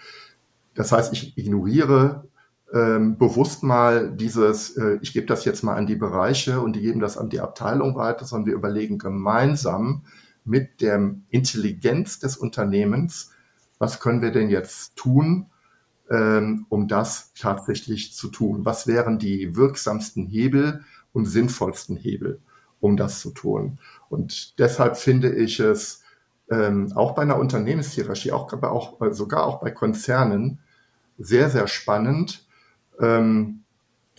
[0.74, 2.28] Das heißt, ich ignoriere
[2.72, 6.80] ähm, bewusst mal dieses, äh, ich gebe das jetzt mal an die Bereiche und die
[6.80, 10.04] geben das an die Abteilung weiter, sondern wir überlegen gemeinsam
[10.44, 13.30] mit der Intelligenz des Unternehmens,
[13.78, 15.46] was können wir denn jetzt tun,
[16.11, 18.64] ähm, um das tatsächlich zu tun?
[18.64, 22.40] Was wären die wirksamsten Hebel und sinnvollsten Hebel,
[22.80, 23.78] um das zu tun?
[24.08, 26.01] Und deshalb finde ich es
[26.50, 30.59] ähm, auch bei einer Unternehmenshierarchie, auch, aber auch, äh, sogar auch bei Konzernen,
[31.18, 32.46] sehr, sehr spannend,
[33.00, 33.62] ähm,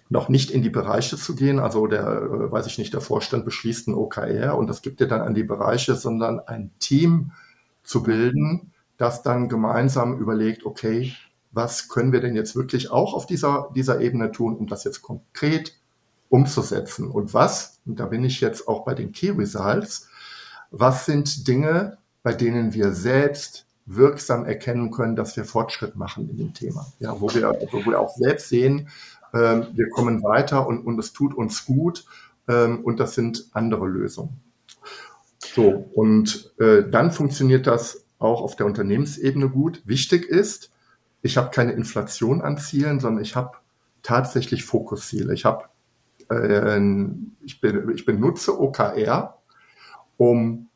[0.10, 1.60] noch nicht in die Bereiche zu gehen.
[1.60, 5.08] Also der, äh, weiß ich nicht, der Vorstand beschließt ein OKR und das gibt er
[5.08, 7.32] dann an die Bereiche, sondern ein Team
[7.84, 11.14] zu bilden, das dann gemeinsam überlegt, okay,
[11.52, 15.02] was können wir denn jetzt wirklich auch auf dieser, dieser Ebene tun, um das jetzt
[15.02, 15.76] konkret
[16.30, 17.10] umzusetzen?
[17.10, 20.10] Und was, und da bin ich jetzt auch bei den Key Results,
[20.72, 26.38] was sind Dinge, bei denen wir selbst wirksam erkennen können, dass wir Fortschritt machen in
[26.38, 26.88] dem Thema.
[27.00, 28.88] Ja, wo wir, wo wir auch selbst sehen,
[29.34, 32.06] ähm, wir kommen weiter und, und es tut uns gut
[32.48, 34.40] ähm, und das sind andere Lösungen.
[35.40, 39.82] So, und äh, dann funktioniert das auch auf der Unternehmensebene gut.
[39.86, 40.72] Wichtig ist,
[41.22, 43.58] ich habe keine Inflation an Zielen, sondern ich habe
[44.02, 45.34] tatsächlich Fokusziele.
[45.34, 45.66] Ich habe
[46.30, 46.80] äh,
[47.42, 49.38] ich, bin, ich benutze OKR,
[50.18, 50.70] um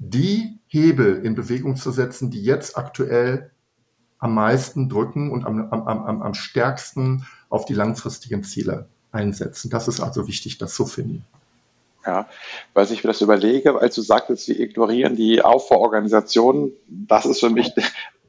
[0.00, 3.50] die Hebel in Bewegung zu setzen, die jetzt aktuell
[4.18, 9.70] am meisten drücken und am, am, am, am stärksten auf die langfristigen Ziele einsetzen.
[9.70, 11.24] Das ist also wichtig, das zu finden.
[12.06, 12.28] Ja,
[12.72, 17.50] weil ich mir das überlege, als du sagtest, wir ignorieren die Aufbauorganisation, das ist für
[17.50, 17.74] mich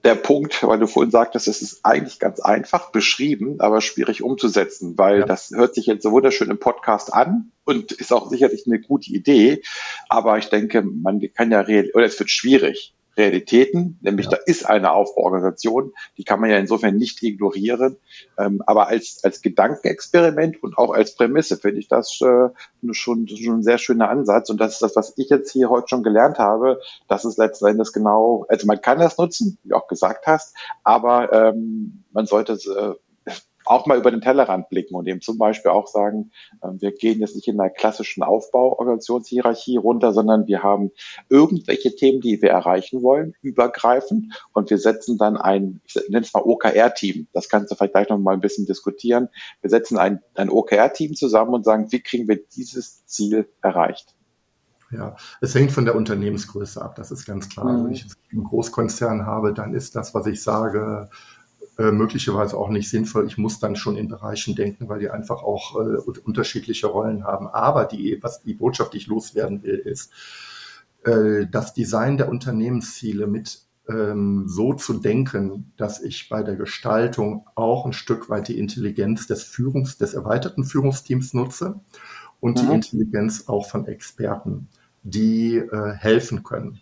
[0.03, 4.97] der Punkt, weil du vorhin sagtest, es ist eigentlich ganz einfach beschrieben, aber schwierig umzusetzen,
[4.97, 5.25] weil ja.
[5.25, 9.11] das hört sich jetzt so wunderschön im Podcast an und ist auch sicherlich eine gute
[9.11, 9.61] Idee.
[10.09, 12.93] Aber ich denke, man kann ja real, oder es wird schwierig.
[13.17, 14.31] Realitäten, nämlich ja.
[14.31, 17.97] da ist eine Aufbauorganisation, die kann man ja insofern nicht ignorieren.
[18.37, 22.49] Ähm, aber als, als Gedankenexperiment und auch als Prämisse finde ich das äh,
[22.91, 24.49] schon, schon ein sehr schöner Ansatz.
[24.49, 26.79] Und das ist das, was ich jetzt hier heute schon gelernt habe.
[27.07, 30.55] Das ist letzten Endes genau, also man kann das nutzen, wie du auch gesagt hast,
[30.83, 32.93] aber ähm, man sollte es äh,
[33.71, 36.31] auch mal über den Tellerrand blicken und eben zum Beispiel auch sagen,
[36.63, 40.91] ähm, wir gehen jetzt nicht in einer klassischen Aufbauorganisationshierarchie runter, sondern wir haben
[41.29, 46.33] irgendwelche Themen, die wir erreichen wollen, übergreifend und wir setzen dann ein, ich nenne es
[46.33, 47.27] mal OKR-Team.
[47.33, 49.29] Das kannst du vielleicht gleich noch mal ein bisschen diskutieren.
[49.61, 54.15] Wir setzen ein, ein OKR-Team zusammen und sagen, wie kriegen wir dieses Ziel erreicht?
[54.91, 57.71] Ja, es hängt von der Unternehmensgröße ab, das ist ganz klar.
[57.71, 57.85] Mhm.
[57.85, 61.09] Wenn ich einen Großkonzern habe, dann ist das, was ich sage,
[61.77, 63.25] äh, möglicherweise auch nicht sinnvoll.
[63.27, 67.47] Ich muss dann schon in Bereichen denken, weil die einfach auch äh, unterschiedliche Rollen haben.
[67.47, 70.11] Aber die, was die Botschaft, die ich loswerden will, ist,
[71.05, 77.47] äh, das Design der Unternehmensziele mit ähm, so zu denken, dass ich bei der Gestaltung
[77.55, 81.79] auch ein Stück weit die Intelligenz des Führungs, des erweiterten Führungsteams nutze
[82.39, 82.67] und mhm.
[82.67, 84.67] die Intelligenz auch von Experten,
[85.03, 86.81] die äh, helfen können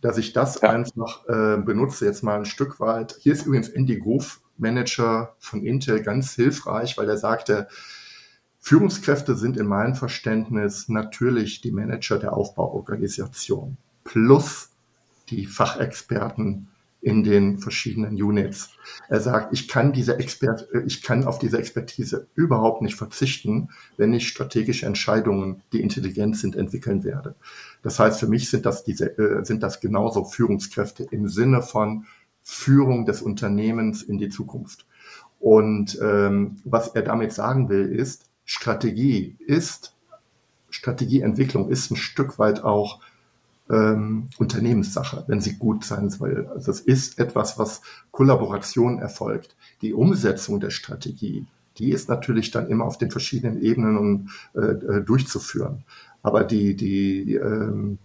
[0.00, 0.70] dass ich das ja.
[0.70, 3.16] einfach äh, benutze, jetzt mal ein Stück weit.
[3.20, 7.68] Hier ist übrigens Andy Groove, Manager von Intel, ganz hilfreich, weil er sagte,
[8.58, 14.70] Führungskräfte sind in meinem Verständnis natürlich die Manager der Aufbauorganisation plus
[15.28, 16.68] die Fachexperten
[17.06, 18.70] in den verschiedenen Units.
[19.08, 24.12] Er sagt, ich kann diese Expert, ich kann auf diese Expertise überhaupt nicht verzichten, wenn
[24.12, 27.36] ich strategische Entscheidungen, die intelligent sind, entwickeln werde.
[27.82, 32.06] Das heißt, für mich sind das diese, äh, sind das genauso Führungskräfte im Sinne von
[32.42, 34.84] Führung des Unternehmens in die Zukunft.
[35.38, 39.94] Und ähm, was er damit sagen will, ist, Strategie ist,
[40.70, 43.00] Strategieentwicklung ist ein Stück weit auch
[43.70, 46.48] ähm, Unternehmenssache, wenn sie gut sein soll.
[46.54, 49.56] Also es ist etwas, was Kollaboration erfolgt.
[49.82, 51.46] Die Umsetzung der Strategie,
[51.78, 55.84] die ist natürlich dann immer auf den verschiedenen Ebenen äh, äh durchzuführen.
[56.22, 57.98] Aber die, die, ähm,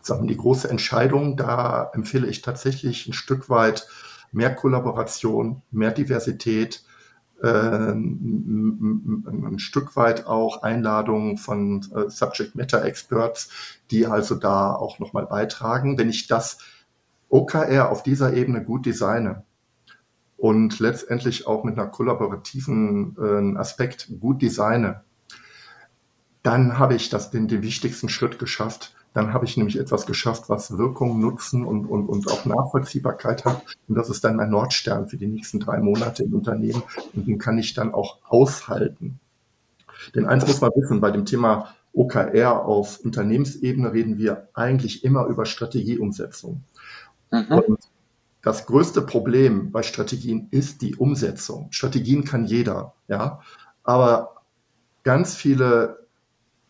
[0.00, 3.86] sagen die große Entscheidung, da empfehle ich tatsächlich ein Stück weit
[4.32, 6.84] mehr Kollaboration, mehr Diversität,
[7.48, 13.50] ein Stück weit auch Einladungen von äh, Subject Matter Experts,
[13.90, 15.98] die also da auch nochmal beitragen.
[15.98, 16.58] Wenn ich das
[17.28, 19.44] OKR auf dieser Ebene gut designe
[20.36, 25.02] und letztendlich auch mit einer kollaborativen äh, Aspekt gut designe,
[26.42, 30.48] dann habe ich das den, den wichtigsten Schritt geschafft, dann habe ich nämlich etwas geschafft,
[30.48, 33.62] was Wirkung, Nutzen und, und, und auch Nachvollziehbarkeit hat.
[33.88, 36.82] Und das ist dann mein Nordstern für die nächsten drei Monate im Unternehmen.
[37.14, 39.18] Und den kann ich dann auch aushalten.
[40.14, 45.26] Denn eins muss man wissen, bei dem Thema OKR auf Unternehmensebene reden wir eigentlich immer
[45.26, 46.62] über Strategieumsetzung.
[47.32, 47.46] Mhm.
[47.48, 47.78] Und
[48.42, 51.66] das größte Problem bei Strategien ist die Umsetzung.
[51.72, 53.40] Strategien kann jeder, ja.
[53.82, 54.42] Aber
[55.02, 55.99] ganz viele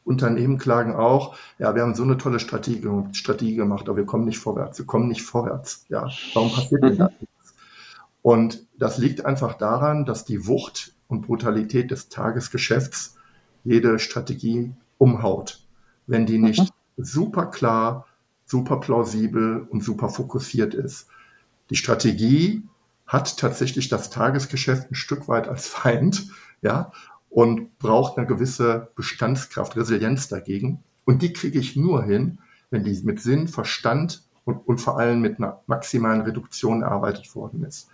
[0.05, 4.25] Unternehmen klagen auch, ja, wir haben so eine tolle Strategie, Strategie gemacht, aber wir kommen
[4.25, 4.79] nicht vorwärts.
[4.79, 5.85] Wir kommen nicht vorwärts.
[5.89, 7.11] Ja, warum passiert denn das?
[8.23, 13.17] Und das liegt einfach daran, dass die Wucht und Brutalität des Tagesgeschäfts
[13.65, 15.61] jede Strategie umhaut,
[16.07, 17.05] wenn die nicht mhm.
[17.05, 18.07] super klar,
[18.45, 21.07] super plausibel und super fokussiert ist.
[21.71, 22.63] Die Strategie
[23.07, 26.29] hat tatsächlich das Tagesgeschäft ein Stück weit als Feind,
[26.63, 26.93] ja,
[27.31, 30.83] und braucht eine gewisse Bestandskraft, Resilienz dagegen.
[31.05, 32.39] Und die kriege ich nur hin,
[32.71, 37.65] wenn die mit Sinn, Verstand und, und vor allem mit einer maximalen Reduktion erarbeitet worden
[37.65, 37.89] ist.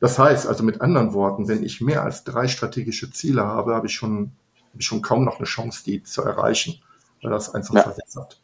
[0.00, 3.86] Das heißt also mit anderen Worten, wenn ich mehr als drei strategische Ziele habe, habe
[3.86, 4.32] ich schon,
[4.70, 6.82] habe ich schon kaum noch eine Chance, die zu erreichen,
[7.22, 7.82] weil das einfach ja.
[7.82, 8.41] verwässert.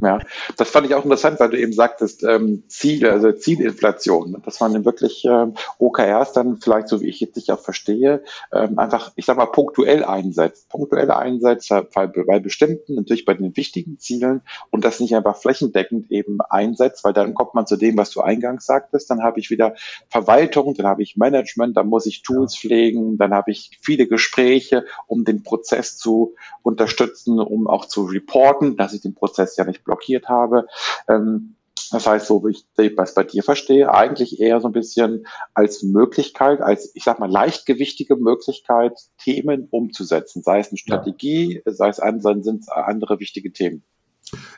[0.00, 0.20] Ja,
[0.56, 4.84] das fand ich auch interessant, weil du eben sagtest, ähm, Ziele, also Zielinflation, dass man
[4.84, 9.24] wirklich ähm, OKRs dann vielleicht, so wie ich jetzt dich auch verstehe, ähm, einfach, ich
[9.24, 10.68] sag mal, punktuell einsetzt.
[10.68, 16.12] Punktuell einsetzt, bei, bei bestimmten, natürlich bei den wichtigen Zielen und das nicht einfach flächendeckend
[16.12, 19.50] eben einsetzt, weil dann kommt man zu dem, was du eingangs sagtest, dann habe ich
[19.50, 19.74] wieder
[20.10, 24.84] Verwaltung, dann habe ich Management, dann muss ich Tools pflegen, dann habe ich viele Gespräche,
[25.08, 29.87] um den Prozess zu unterstützen, um auch zu reporten, dass ich den Prozess ja nicht
[29.88, 30.66] blockiert habe.
[31.08, 31.56] Ähm,
[31.90, 35.24] Das heißt, so wie ich das bei dir verstehe, eigentlich eher so ein bisschen
[35.54, 41.72] als Möglichkeit, als, ich sag mal, leichtgewichtige Möglichkeit, Themen umzusetzen, sei es eine Strategie, ja.
[41.72, 43.82] sei es andere, sind es andere wichtige Themen.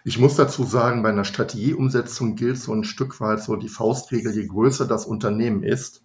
[0.05, 4.35] Ich muss dazu sagen, bei einer Strategieumsetzung gilt so ein Stück weit so die Faustregel,
[4.35, 6.03] je größer das Unternehmen ist,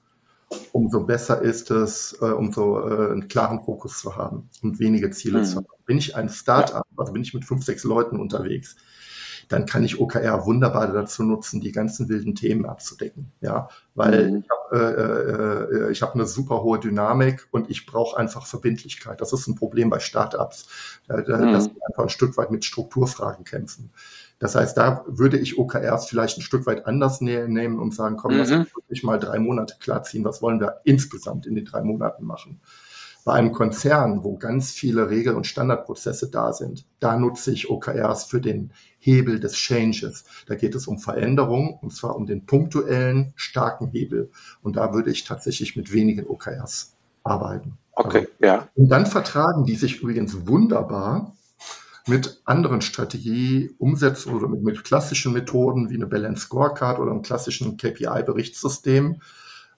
[0.73, 5.39] umso besser ist es, äh, umso äh, einen klaren Fokus zu haben und wenige Ziele
[5.39, 5.45] mhm.
[5.45, 5.65] zu haben.
[5.87, 8.75] Bin ich ein Start-up, also bin ich mit fünf, sechs Leuten unterwegs,
[9.49, 13.31] dann kann ich OKR wunderbar dazu nutzen, die ganzen wilden Themen abzudecken.
[13.41, 14.37] Ja, weil mhm.
[14.39, 19.21] ich habe äh, äh, ich hab eine super hohe Dynamik und ich brauche einfach Verbindlichkeit.
[19.21, 20.67] Das ist ein Problem bei Startups,
[21.09, 21.53] äh, mhm.
[21.53, 23.91] dass wir einfach ein Stück weit mit Strukturfragen kämpfen.
[24.39, 28.33] Das heißt, da würde ich OKRs vielleicht ein Stück weit anders nehmen und sagen, komm,
[28.33, 28.39] mhm.
[28.39, 30.25] lass uns wirklich mal drei Monate klarziehen.
[30.25, 32.59] Was wollen wir insgesamt in den drei Monaten machen?
[33.25, 38.25] Bei einem Konzern, wo ganz viele Regel- und Standardprozesse da sind, da nutze ich OKRs
[38.25, 40.25] für den Hebel des Changes.
[40.45, 44.29] Da geht es um Veränderung und zwar um den punktuellen, starken Hebel.
[44.61, 47.79] Und da würde ich tatsächlich mit wenigen OKRs arbeiten.
[47.93, 48.69] Okay, ja.
[48.75, 51.33] Und dann vertragen die sich übrigens wunderbar
[52.05, 57.77] mit anderen Strategieumsetzungen oder mit, mit klassischen Methoden wie eine Balance Scorecard oder einem klassischen
[57.77, 59.19] KPI-Berichtssystem,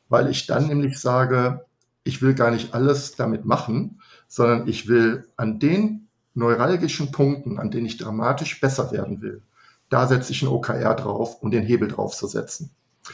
[0.09, 1.65] weil ich dann nämlich sage,
[2.07, 7.71] ich will gar nicht alles damit machen, sondern ich will an den neuralgischen Punkten, an
[7.71, 9.41] denen ich dramatisch besser werden will,
[9.89, 12.71] da setze ich ein OKR drauf, um den Hebel draufzusetzen.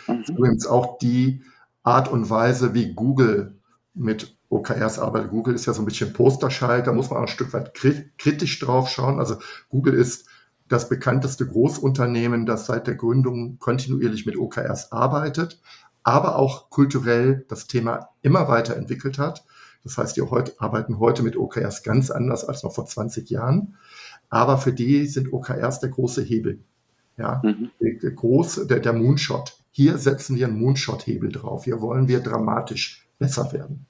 [0.07, 0.23] Mhm.
[0.27, 1.43] Übrigens auch die
[1.83, 3.59] Art und Weise, wie Google
[3.93, 5.31] mit OKRs arbeitet.
[5.31, 8.59] Google ist ja so ein bisschen Posterschall, da muss man auch ein Stück weit kritisch
[8.59, 9.19] drauf schauen.
[9.19, 9.37] Also
[9.69, 10.27] Google ist
[10.67, 15.61] das bekannteste Großunternehmen, das seit der Gründung kontinuierlich mit OKRs arbeitet
[16.03, 19.43] aber auch kulturell das Thema immer weiterentwickelt hat.
[19.83, 23.75] Das heißt, die heute, arbeiten heute mit OKRs ganz anders als noch vor 20 Jahren.
[24.29, 26.59] Aber für die sind OKRs der große Hebel.
[27.17, 27.69] Ja, mhm.
[27.79, 29.57] der, große, der, der Moonshot.
[29.71, 31.65] Hier setzen wir einen Moonshot-Hebel drauf.
[31.65, 33.85] Hier wollen wir dramatisch besser werden.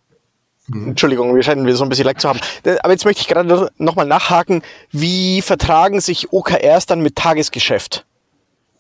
[0.68, 0.90] Mhm.
[0.90, 2.40] Entschuldigung, wir scheinen wir so ein bisschen lag zu haben.
[2.82, 4.62] Aber jetzt möchte ich gerade nochmal nachhaken.
[4.92, 8.06] Wie vertragen sich OKRs dann mit Tagesgeschäft?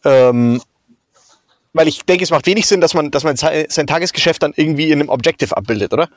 [0.04, 0.62] Ähm,
[1.74, 4.92] weil ich denke, es macht wenig Sinn, dass man, dass man sein Tagesgeschäft dann irgendwie
[4.92, 6.08] in einem Objective abbildet, oder?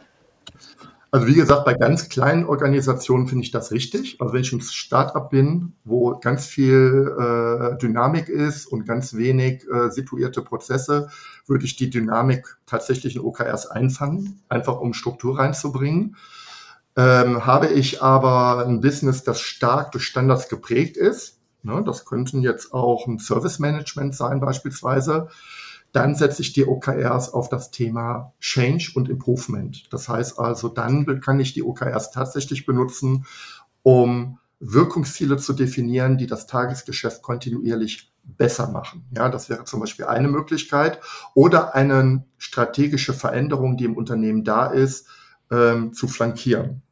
[1.13, 4.21] Also wie gesagt, bei ganz kleinen Organisationen finde ich das richtig.
[4.21, 9.65] Also wenn ich ein Startup bin, wo ganz viel äh, Dynamik ist und ganz wenig
[9.71, 11.09] äh, situierte Prozesse,
[11.47, 16.17] würde ich die Dynamik tatsächlich in OKRs einfangen, einfach um Struktur reinzubringen.
[16.97, 21.36] Ähm, habe ich aber ein Business, das stark durch Standards geprägt ist,
[21.67, 21.83] Ne?
[21.85, 25.29] Das könnten jetzt auch ein Service Management sein beispielsweise.
[25.93, 29.93] Dann setze ich die OKRs auf das Thema Change und Improvement.
[29.93, 33.27] Das heißt also, dann kann ich die OKRs tatsächlich benutzen,
[33.83, 39.05] um Wirkungsziele zu definieren, die das Tagesgeschäft kontinuierlich besser machen.
[39.15, 41.01] Ja, das wäre zum Beispiel eine Möglichkeit.
[41.35, 45.09] Oder eine strategische Veränderung, die im Unternehmen da ist,
[45.51, 46.83] ähm, zu flankieren.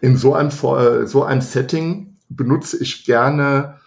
[0.00, 3.78] In so einem, äh, so einem Setting benutze ich gerne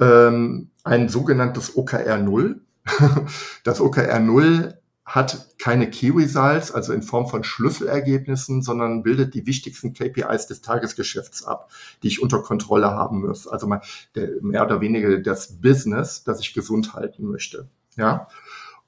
[0.00, 2.60] ähm, ein sogenanntes OKR 0.
[3.64, 4.74] das OKR 0
[5.04, 10.62] hat keine Key Results, also in Form von Schlüsselergebnissen, sondern bildet die wichtigsten KPIs des
[10.62, 11.70] Tagesgeschäfts ab,
[12.02, 13.48] die ich unter Kontrolle haben muss.
[13.48, 13.82] Also mal
[14.14, 17.68] der, mehr oder weniger das Business, das ich gesund halten möchte.
[17.96, 18.28] Ja.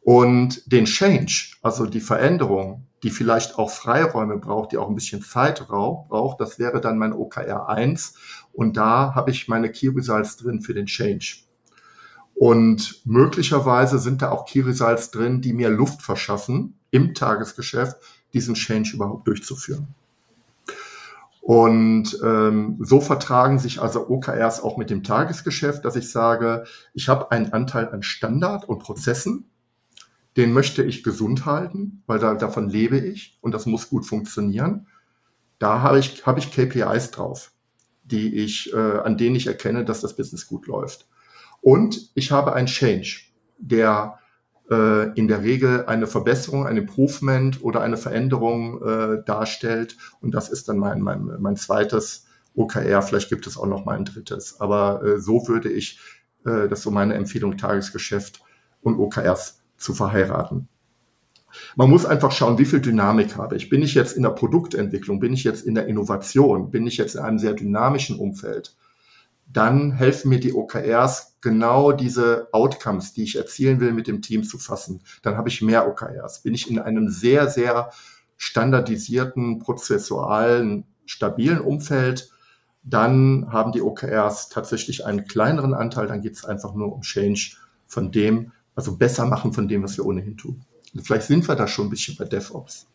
[0.01, 5.23] Und den Change, also die Veränderung, die vielleicht auch Freiräume braucht, die auch ein bisschen
[5.23, 8.15] Zeit braucht, das wäre dann mein OKR 1.
[8.55, 11.45] Und da habe ich meine Key Results drin für den Change.
[12.35, 17.97] Und möglicherweise sind da auch Key Results drin, die mir Luft verschaffen, im Tagesgeschäft
[18.33, 19.89] diesen Change überhaupt durchzuführen.
[21.41, 26.65] Und ähm, so vertragen sich also OKRs auch mit dem Tagesgeschäft, dass ich sage,
[26.95, 29.45] ich habe einen Anteil an Standard und Prozessen,
[30.37, 34.87] den möchte ich gesund halten, weil da, davon lebe ich und das muss gut funktionieren.
[35.59, 37.53] Da habe ich, habe ich KPIs drauf,
[38.05, 41.07] die ich, äh, an denen ich erkenne, dass das Business gut läuft.
[41.61, 43.21] Und ich habe einen Change,
[43.59, 44.19] der
[44.71, 49.97] äh, in der Regel eine Verbesserung, ein Improvement oder eine Veränderung äh, darstellt.
[50.21, 53.03] Und das ist dann mein, mein, mein zweites OKR.
[53.03, 54.61] Vielleicht gibt es auch noch mal ein drittes.
[54.61, 55.99] Aber äh, so würde ich,
[56.45, 58.43] äh, das ist so meine Empfehlung, Tagesgeschäft
[58.83, 60.69] und OKRs zu verheiraten.
[61.77, 63.69] Man muss einfach schauen, wie viel Dynamik habe ich.
[63.69, 65.21] Bin ich jetzt in der Produktentwicklung?
[65.21, 66.71] Bin ich jetzt in der Innovation?
[66.71, 68.77] Bin ich jetzt in einem sehr dynamischen Umfeld?
[69.47, 74.43] Dann helfen mir die OKRs, genau diese Outcomes, die ich erzielen will, mit dem Team
[74.43, 75.03] zu fassen.
[75.23, 76.43] Dann habe ich mehr OKRs.
[76.43, 77.91] Bin ich in einem sehr, sehr
[78.37, 82.31] standardisierten, prozessualen, stabilen Umfeld,
[82.85, 86.07] dann haben die OKRs tatsächlich einen kleineren Anteil.
[86.07, 89.97] Dann geht es einfach nur um Change von dem, also besser machen von dem, was
[89.97, 90.65] wir ohnehin tun.
[91.03, 92.87] Vielleicht sind wir da schon ein bisschen bei DevOps.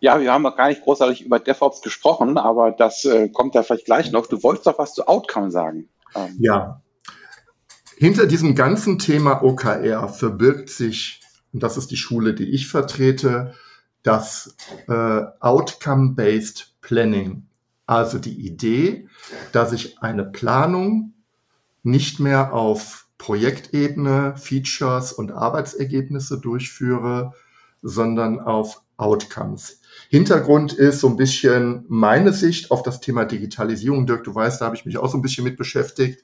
[0.00, 3.62] Ja, wir haben noch gar nicht großartig über DevOps gesprochen, aber das äh, kommt da
[3.62, 4.26] vielleicht gleich noch.
[4.26, 5.88] Du wolltest doch was zu Outcome sagen.
[6.14, 6.36] Ähm.
[6.38, 6.82] Ja.
[7.96, 11.20] Hinter diesem ganzen Thema OKR verbirgt sich,
[11.52, 13.54] und das ist die Schule, die ich vertrete,
[14.02, 14.56] das
[14.88, 17.46] äh, Outcome-Based Planning.
[17.86, 19.08] Also die Idee,
[19.52, 21.14] dass ich eine Planung
[21.82, 27.32] nicht mehr auf Projektebene, Features und Arbeitsergebnisse durchführe,
[27.80, 29.80] sondern auf Outcomes.
[30.10, 34.06] Hintergrund ist so ein bisschen meine Sicht auf das Thema Digitalisierung.
[34.06, 36.22] Dirk, du weißt, da habe ich mich auch so ein bisschen mit beschäftigt.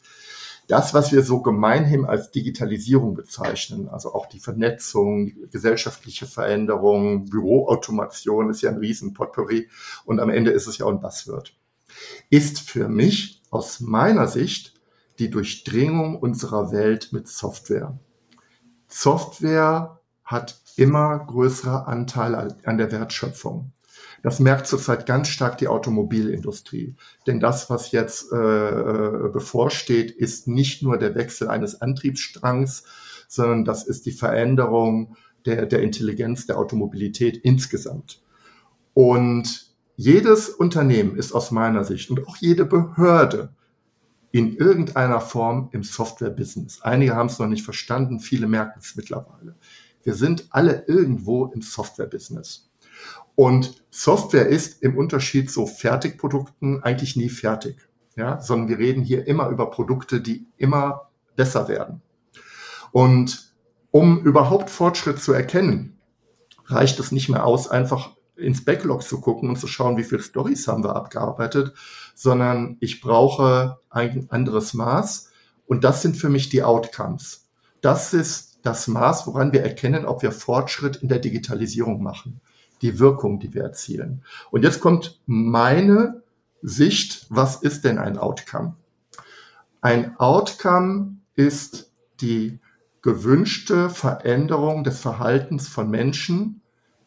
[0.69, 7.25] Das, was wir so gemeinhin als Digitalisierung bezeichnen, also auch die Vernetzung, die gesellschaftliche Veränderung,
[7.31, 9.71] Büroautomation ist ja ein riesen Potpourri
[10.05, 11.57] und am Ende ist es ja auch ein Buzzword,
[12.29, 14.80] ist für mich aus meiner Sicht
[15.21, 17.99] die Durchdringung unserer Welt mit Software.
[18.89, 23.73] Software hat immer größere Anteile an der Wertschöpfung.
[24.23, 26.95] Das merkt zurzeit ganz stark die Automobilindustrie.
[27.27, 32.85] Denn das, was jetzt äh, äh, bevorsteht, ist nicht nur der Wechsel eines Antriebsstrangs,
[33.29, 35.17] sondern das ist die Veränderung
[35.47, 38.23] der, der Intelligenz der Automobilität insgesamt.
[38.95, 43.55] Und jedes Unternehmen ist aus meiner Sicht und auch jede Behörde
[44.33, 46.83] in irgendeiner Form im Software-Business.
[46.83, 49.57] Einige haben es noch nicht verstanden, viele merken es mittlerweile.
[50.03, 52.71] Wir sind alle irgendwo im Software-Business.
[53.35, 59.27] Und Software ist im Unterschied zu Fertigprodukten eigentlich nie fertig, ja, sondern wir reden hier
[59.27, 62.03] immer über Produkte, die immer besser werden.
[62.93, 63.55] Und
[63.91, 65.99] um überhaupt Fortschritt zu erkennen,
[66.67, 70.23] reicht es nicht mehr aus, einfach ins Backlog zu gucken und zu schauen, wie viele
[70.23, 71.75] Stories haben wir abgearbeitet,
[72.15, 75.31] sondern ich brauche ein anderes Maß
[75.67, 77.49] und das sind für mich die Outcomes.
[77.81, 82.41] Das ist das Maß, woran wir erkennen, ob wir Fortschritt in der Digitalisierung machen,
[82.83, 84.23] die Wirkung, die wir erzielen.
[84.51, 86.23] Und jetzt kommt meine
[86.63, 88.77] Sicht, was ist denn ein Outcome?
[89.81, 92.59] Ein Outcome ist die
[93.03, 96.60] gewünschte Veränderung des Verhaltens von Menschen,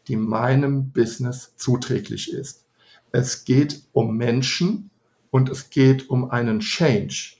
[0.07, 2.65] die meinem Business zuträglich ist.
[3.11, 4.89] Es geht um Menschen
[5.31, 7.37] und es geht um einen Change,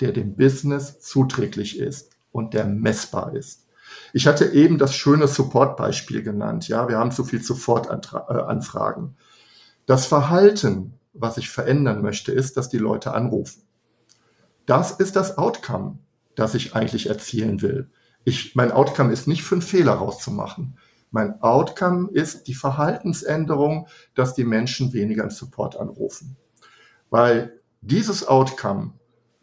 [0.00, 3.66] der dem Business zuträglich ist und der messbar ist.
[4.12, 6.68] Ich hatte eben das schöne Support-Beispiel genannt.
[6.68, 9.16] Ja, wir haben zu viel Support-Anfragen.
[9.86, 13.62] Das Verhalten, was ich verändern möchte, ist, dass die Leute anrufen.
[14.66, 15.98] Das ist das Outcome,
[16.34, 17.90] das ich eigentlich erzielen will.
[18.24, 20.78] Ich, mein Outcome ist nicht einen Fehler rauszumachen.
[21.14, 23.86] Mein Outcome ist die Verhaltensänderung,
[24.16, 26.36] dass die Menschen weniger im Support anrufen.
[27.08, 28.94] Weil dieses Outcome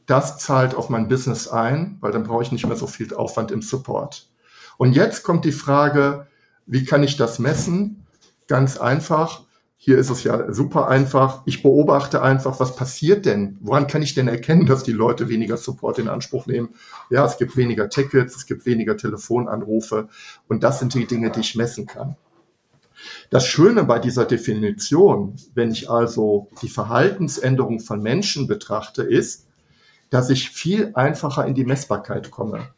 [0.06, 3.52] das zahlt auf mein Business ein, weil dann brauche ich nicht mehr so viel Aufwand
[3.52, 4.30] im Support.
[4.78, 6.28] Und jetzt kommt die Frage,
[6.66, 8.06] wie kann ich das messen?
[8.48, 9.46] Ganz einfach.
[9.84, 11.42] Hier ist es ja super einfach.
[11.46, 13.58] Ich beobachte einfach, was passiert denn?
[13.62, 16.76] Woran kann ich denn erkennen, dass die Leute weniger Support in Anspruch nehmen?
[17.10, 20.08] Ja, es gibt weniger Tickets, es gibt weniger Telefonanrufe.
[20.48, 22.16] Und das sind die Dinge, die ich messen kann.
[23.32, 29.48] Das Schöne bei dieser Definition, wenn ich also die Verhaltensänderung von Menschen betrachte, ist,
[30.12, 32.70] dass ich viel einfacher in die Messbarkeit komme.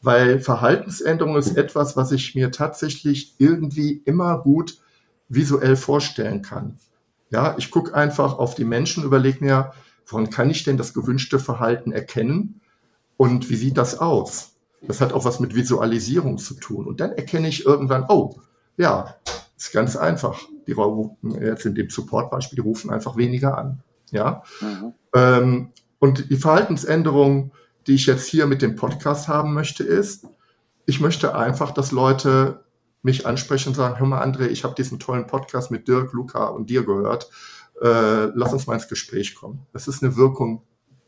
[0.00, 4.78] Weil Verhaltensänderung ist etwas, was ich mir tatsächlich irgendwie immer gut
[5.28, 6.78] visuell vorstellen kann.
[7.30, 9.72] Ja, ich gucke einfach auf die Menschen, überlege mir,
[10.06, 12.60] woran kann ich denn das gewünschte Verhalten erkennen
[13.16, 14.54] und wie sieht das aus?
[14.80, 16.86] Das hat auch was mit Visualisierung zu tun.
[16.86, 18.36] Und dann erkenne ich irgendwann, oh,
[18.76, 19.16] ja,
[19.56, 20.40] ist ganz einfach.
[20.66, 23.82] Die rufen, jetzt in dem Supportbeispiel, die rufen einfach weniger an.
[24.10, 24.42] Ja.
[24.60, 24.92] Mhm.
[25.14, 27.50] Ähm, und die Verhaltensänderung,
[27.86, 30.26] die ich jetzt hier mit dem Podcast haben möchte, ist,
[30.86, 32.64] ich möchte einfach, dass Leute
[33.02, 36.46] mich ansprechen und sagen, hör mal, André, ich habe diesen tollen Podcast mit Dirk, Luca
[36.46, 37.30] und dir gehört.
[37.80, 39.66] Äh, lass uns mal ins Gespräch kommen.
[39.72, 40.62] Das ist eine Wirkung,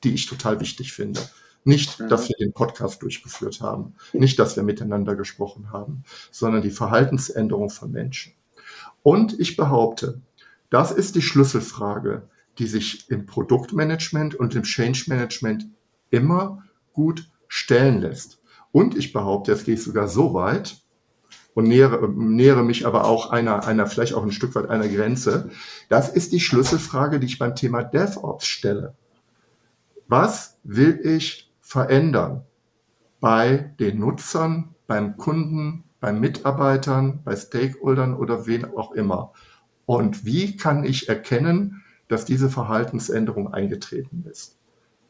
[0.04, 1.20] die ich total wichtig finde.
[1.64, 6.70] Nicht, dass wir den Podcast durchgeführt haben, nicht, dass wir miteinander gesprochen haben, sondern die
[6.70, 8.32] Verhaltensänderung von Menschen.
[9.02, 10.22] Und ich behaupte,
[10.70, 12.28] das ist die Schlüsselfrage,
[12.58, 15.66] die sich im Produktmanagement und im Change Management
[16.10, 18.40] immer gut stellen lässt.
[18.72, 20.79] Und ich behaupte, jetzt gehe ich sogar so weit
[21.54, 25.50] und nähere, nähere mich aber auch einer, einer, vielleicht auch ein Stück weit einer Grenze.
[25.88, 28.94] Das ist die Schlüsselfrage, die ich beim Thema DevOps stelle.
[30.08, 32.42] Was will ich verändern
[33.20, 39.32] bei den Nutzern, beim Kunden, bei Mitarbeitern, bei Stakeholdern oder wen auch immer?
[39.86, 44.58] Und wie kann ich erkennen, dass diese Verhaltensänderung eingetreten ist.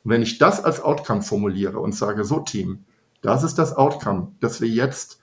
[0.04, 2.84] Und wenn ich das als Outcome formuliere und sage, so Team,
[3.22, 5.19] Das ist das Outcome, das wir jetzt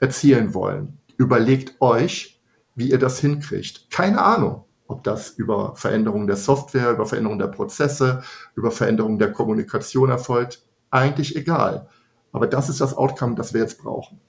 [0.00, 0.98] erzielen wollen.
[1.16, 2.40] Überlegt euch,
[2.74, 3.90] wie ihr das hinkriegt.
[3.90, 8.22] Keine Ahnung, ob das über Veränderungen der Software, über Veränderungen der Prozesse,
[8.54, 10.64] über Veränderungen der Kommunikation erfolgt.
[10.90, 11.88] Eigentlich egal.
[12.32, 14.20] Aber das ist das Outcome, das wir jetzt brauchen.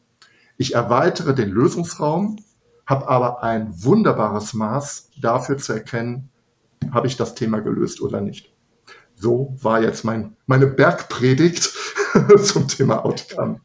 [0.57, 2.37] Ich erweitere den Lösungsraum,
[2.85, 6.29] habe aber ein wunderbares Maß dafür zu erkennen,
[6.91, 8.53] habe ich das Thema gelöst oder nicht.
[9.15, 11.73] So war jetzt mein, meine Bergpredigt
[12.43, 13.59] zum Thema Outcome.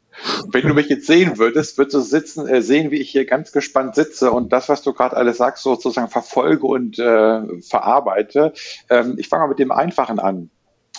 [0.53, 3.53] Wenn du mich jetzt sehen würdest, würdest du sitzen, äh, sehen, wie ich hier ganz
[3.53, 8.53] gespannt sitze und das, was du gerade alles sagst, sozusagen verfolge und äh, verarbeite.
[8.89, 10.51] Ähm, ich fange mal mit dem Einfachen an.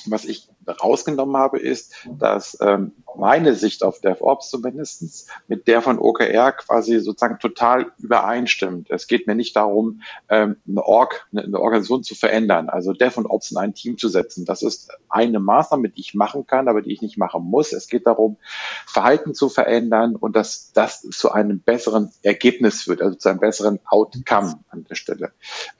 [0.06, 6.00] Was ich rausgenommen habe, ist, dass ähm, meine Sicht auf DevOps zumindestens mit der von
[6.00, 8.90] OKR quasi sozusagen total übereinstimmt.
[8.90, 13.26] Es geht mir nicht darum, ähm, eine Org, eine Organisation zu verändern, also Dev und
[13.26, 14.46] Ops in ein Team zu setzen.
[14.46, 17.74] Das ist eine Maßnahme, die ich machen kann, aber die ich nicht machen muss.
[17.74, 18.38] Es geht darum,
[18.86, 23.80] Verhalten zu verändern und dass das zu einem besseren Ergebnis führt, also zu einem besseren
[23.86, 25.32] Outcome an der Stelle.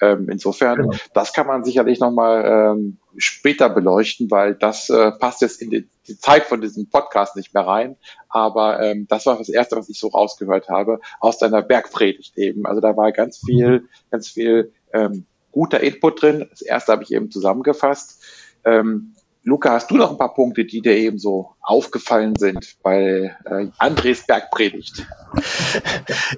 [0.02, 0.98] Ähm, insofern, genau.
[1.14, 5.88] das kann man sicherlich nochmal ähm, später beleuchten, weil das äh, passt jetzt in die,
[6.08, 7.98] die Zeit von diesem Podcast nicht mehr rein.
[8.30, 12.66] Aber ähm, das war das Erste, was ich so rausgehört habe aus deiner Bergpredigt eben.
[12.66, 16.48] Also da war ganz viel, ganz viel ähm, guter Input drin.
[16.50, 18.24] Das Erste habe ich eben zusammengefasst.
[18.64, 23.36] Ähm, Luca, hast du noch ein paar Punkte, die dir eben so aufgefallen sind bei
[23.46, 25.06] äh, Andres Bergpredigt?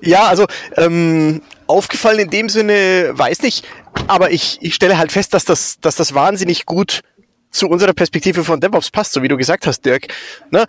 [0.01, 0.45] Ja, also
[0.77, 3.65] ähm, aufgefallen in dem Sinne, weiß nicht,
[4.07, 7.01] aber ich, ich stelle halt fest, dass das, dass das wahnsinnig gut
[7.49, 10.07] zu unserer Perspektive von DevOps passt, so wie du gesagt hast, Dirk.
[10.51, 10.65] Ne?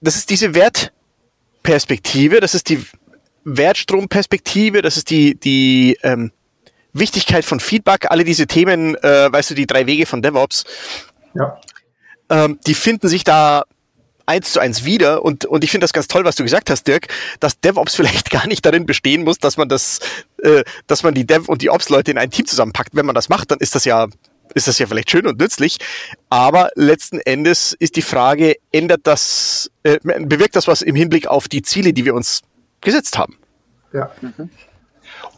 [0.00, 2.84] Das ist diese Wertperspektive, das ist die
[3.44, 6.32] Wertstromperspektive, das ist die, die ähm,
[6.92, 10.64] Wichtigkeit von Feedback, alle diese Themen, äh, weißt du, die drei Wege von DevOps.
[11.34, 11.60] Ja
[12.30, 13.64] ähm, die finden sich da
[14.30, 16.86] eins zu eins wieder und, und ich finde das ganz toll, was du gesagt hast,
[16.86, 17.08] Dirk,
[17.40, 19.98] dass DevOps vielleicht gar nicht darin bestehen muss, dass man das,
[20.42, 22.94] äh, dass man die Dev und die Ops-Leute in ein Team zusammenpackt.
[22.94, 24.06] Wenn man das macht, dann ist das ja,
[24.54, 25.78] ist das ja vielleicht schön und nützlich.
[26.28, 31.48] Aber letzten Endes ist die Frage, ändert das, äh, bewirkt das was im Hinblick auf
[31.48, 32.42] die Ziele, die wir uns
[32.80, 33.36] gesetzt haben?
[33.92, 34.12] Ja.
[34.20, 34.50] Mhm.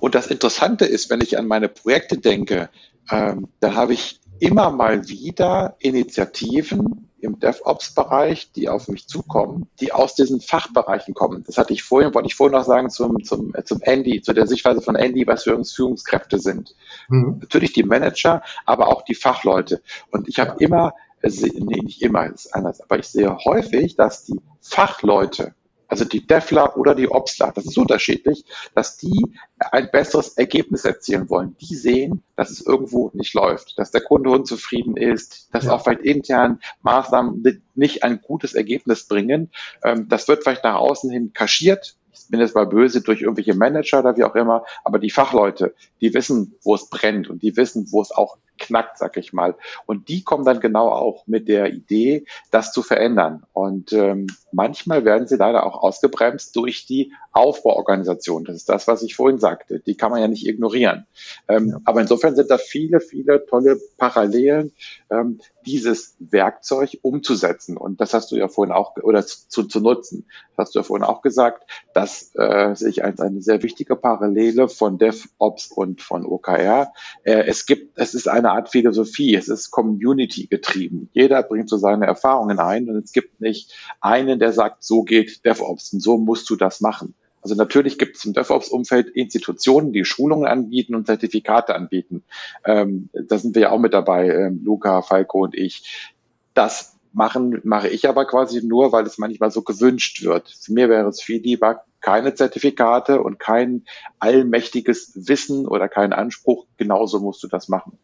[0.00, 2.68] Und das Interessante ist, wenn ich an meine Projekte denke,
[3.10, 9.92] ähm, da habe ich immer mal wieder Initiativen im DevOps-Bereich, die auf mich zukommen, die
[9.92, 11.44] aus diesen Fachbereichen kommen.
[11.46, 14.32] Das hatte ich vorhin, wollte ich vorhin noch sagen zum, zum, äh, zum Andy, zu
[14.32, 16.74] der Sichtweise von Andy, was für uns Führungskräfte sind.
[17.08, 17.38] Mhm.
[17.40, 19.80] Natürlich die Manager, aber auch die Fachleute.
[20.10, 24.24] Und ich habe immer, äh, nee, nicht immer, ist anders, aber ich sehe häufig, dass
[24.24, 25.54] die Fachleute
[25.92, 31.28] also die Defler oder die Obstler, das ist unterschiedlich, dass die ein besseres Ergebnis erzielen
[31.28, 31.54] wollen.
[31.60, 35.74] Die sehen, dass es irgendwo nicht läuft, dass der Kunde unzufrieden ist, dass ja.
[35.74, 39.50] auch vielleicht intern Maßnahmen nicht ein gutes Ergebnis bringen.
[39.84, 43.54] Ähm, das wird vielleicht nach außen hin kaschiert, ich bin jetzt mal böse durch irgendwelche
[43.54, 47.54] Manager oder wie auch immer, aber die Fachleute, die wissen, wo es brennt und die
[47.56, 49.56] wissen, wo es auch knackt, sag ich mal.
[49.86, 53.44] Und die kommen dann genau auch mit der Idee, das zu verändern.
[53.52, 58.44] Und ähm, manchmal werden sie leider auch ausgebremst durch die Aufbauorganisation.
[58.44, 59.80] Das ist das, was ich vorhin sagte.
[59.80, 61.06] Die kann man ja nicht ignorieren.
[61.48, 61.78] Ähm, ja.
[61.84, 64.72] Aber insofern sind da viele, viele tolle Parallelen,
[65.10, 67.76] ähm, dieses Werkzeug umzusetzen.
[67.76, 70.26] Und das hast du ja vorhin auch, oder zu, zu nutzen.
[70.56, 71.64] Das hast du ja vorhin auch gesagt.
[71.94, 76.92] Das äh, sehe ich als eine sehr wichtige Parallele von DevOps und von OKR.
[77.24, 79.34] Äh, es gibt, es ist eine Art Philosophie.
[79.34, 81.08] Es ist Community getrieben.
[81.12, 85.44] Jeder bringt so seine Erfahrungen ein und es gibt nicht einen, der sagt, so geht
[85.44, 87.14] DevOps und so musst du das machen.
[87.42, 92.22] Also natürlich gibt es im DevOps-Umfeld Institutionen, die Schulungen anbieten und Zertifikate anbieten.
[92.64, 96.08] Ähm, da sind wir ja auch mit dabei, ähm, Luca, Falco und ich.
[96.54, 100.50] Das machen, mache ich aber quasi nur, weil es manchmal so gewünscht wird.
[100.50, 103.84] Für mir wäre es viel lieber, keine Zertifikate und kein
[104.20, 106.66] allmächtiges Wissen oder kein Anspruch.
[106.76, 107.98] Genauso musst du das machen.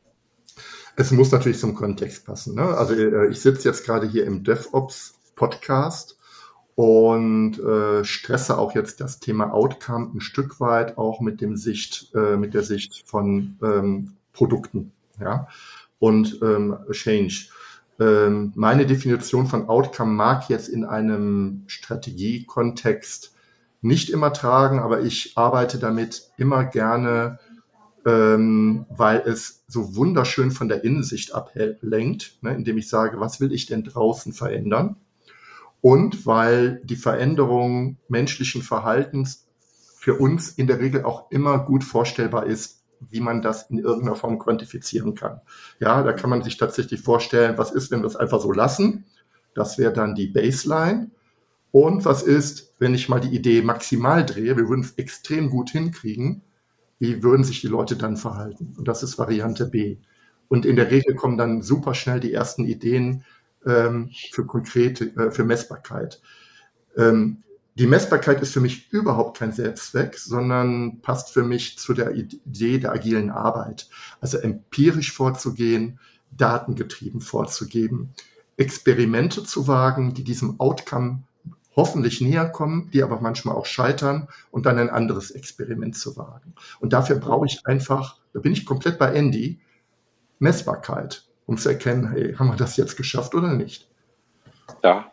[1.01, 2.57] Es muss natürlich zum Kontext passen.
[2.57, 2.63] Ne?
[2.63, 6.19] Also äh, ich sitze jetzt gerade hier im DevOps Podcast
[6.75, 12.13] und äh, stresse auch jetzt das Thema Outcome ein Stück weit auch mit dem Sicht,
[12.17, 14.91] äh, mit der Sicht von ähm, Produkten,
[15.21, 15.47] ja,
[16.01, 17.47] und ähm, Change.
[18.01, 23.37] Ähm, meine Definition von Outcome mag jetzt in einem Strategiekontext
[23.83, 27.39] nicht immer tragen, aber ich arbeite damit immer gerne,
[28.07, 33.53] ähm, weil es so wunderschön von der Innensicht ablenkt, ne, indem ich sage, was will
[33.53, 34.97] ich denn draußen verändern?
[35.81, 39.47] und weil die Veränderung menschlichen Verhaltens
[39.97, 44.17] für uns in der Regel auch immer gut vorstellbar ist, wie man das in irgendeiner
[44.17, 45.41] Form quantifizieren kann.
[45.79, 49.05] Ja, da kann man sich tatsächlich vorstellen, was ist, wenn wir es einfach so lassen?
[49.55, 51.11] Das wäre dann die Baseline.
[51.71, 55.71] Und was ist, wenn ich mal die Idee maximal drehe, wir würden es extrem gut
[55.71, 56.43] hinkriegen,
[56.99, 58.75] wie würden sich die Leute dann verhalten?
[58.77, 59.99] Und das ist Variante B.
[60.49, 63.25] Und in der Regel kommen dann super schnell die ersten Ideen
[63.67, 66.21] ähm, für konkrete, äh, für Messbarkeit.
[66.97, 67.43] Ähm,
[67.79, 72.79] die Messbarkeit ist für mich überhaupt kein Selbstzweck, sondern passt für mich zu der Idee
[72.79, 73.89] der agilen Arbeit.
[74.21, 76.01] Also empirisch vorzugehen,
[76.37, 78.15] datengetrieben vorzugeben,
[78.57, 81.23] Experimente zu wagen, die diesem Outcome
[81.79, 86.55] hoffentlich näher kommen, die aber manchmal auch scheitern und dann ein anderes Experiment zu wagen.
[86.81, 89.61] Und dafür brauche ich einfach, da bin ich komplett bei Andy,
[90.41, 93.89] Messbarkeit, um zu erkennen, hey, haben wir das jetzt geschafft oder nicht?
[94.83, 95.13] Ja,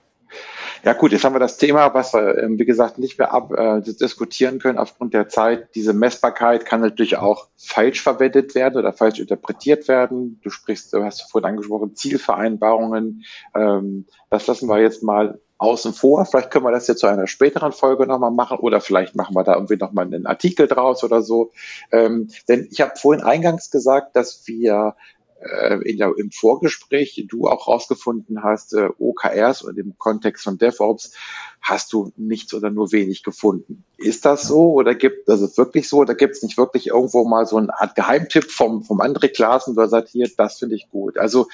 [0.85, 3.51] ja gut, jetzt haben wir das Thema, was wir, ähm, wie gesagt, nicht mehr ab,
[3.51, 5.73] äh, diskutieren können aufgrund der Zeit.
[5.73, 10.39] Diese Messbarkeit kann natürlich auch falsch verwendet werden oder falsch interpretiert werden.
[10.43, 13.23] Du sprichst, du hast vorhin angesprochen, Zielvereinbarungen.
[13.55, 16.25] Ähm, das lassen wir jetzt mal außen vor.
[16.25, 19.43] Vielleicht können wir das jetzt zu einer späteren Folge nochmal machen oder vielleicht machen wir
[19.43, 21.51] da irgendwie nochmal einen Artikel draus oder so.
[21.91, 24.95] Ähm, denn ich habe vorhin eingangs gesagt, dass wir
[25.39, 31.13] der, im Vorgespräch du auch rausgefunden hast, äh, OKRs und im Kontext von DevOps
[31.61, 33.83] hast du nichts oder nur wenig gefunden.
[33.97, 37.25] Ist das so oder gibt das ist wirklich so oder gibt es nicht wirklich irgendwo
[37.25, 40.75] mal so eine Art Geheimtipp vom, vom André Klassen, wo er sagt, hier, das finde
[40.75, 41.17] ich gut.
[41.17, 41.47] Also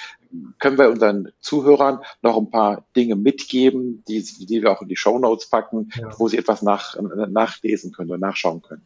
[0.60, 4.98] können wir unseren Zuhörern noch ein paar Dinge mitgeben, die, die wir auch in die
[4.98, 6.10] Show Notes packen, ja.
[6.18, 8.86] wo sie etwas nach, nachlesen können oder nachschauen können.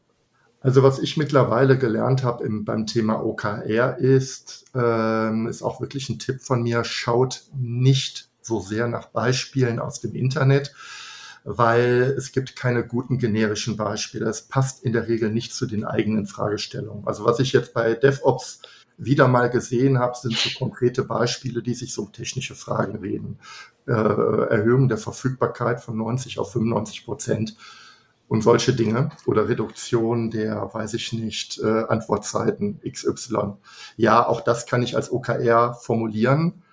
[0.65, 6.17] Also was ich mittlerweile gelernt habe beim Thema OKR ist, ähm, ist auch wirklich ein
[6.17, 10.73] Tipp von mir, schaut nicht so sehr nach Beispielen aus dem Internet,
[11.43, 14.27] weil es gibt keine guten generischen Beispiele.
[14.27, 17.05] Es passt in der Regel nicht zu den eigenen Fragestellungen.
[17.05, 18.63] Also was ich jetzt bei DevOps
[18.97, 23.37] wieder mal gesehen habe, sind so konkrete Beispiele, die sich so um technische Fragen reden.
[23.85, 27.55] Äh, Erhöhung der Verfügbarkeit von 90 auf 95 Prozent
[28.27, 33.53] und solche Dinge oder Reduktion der, weiß ich nicht, äh, Antwortzeiten XY.
[33.97, 36.63] Ja, auch das kann ich als OKR formulieren,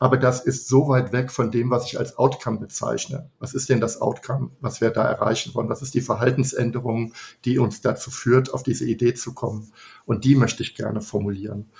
[0.00, 3.28] aber das ist so weit weg von dem, was ich als Outcome bezeichne.
[3.38, 5.68] Was ist denn das Outcome, was wir da erreichen wollen?
[5.68, 7.12] Was ist die Verhaltensänderung,
[7.44, 9.72] die uns dazu führt, auf diese Idee zu kommen?
[10.06, 11.70] Und die möchte ich gerne formulieren.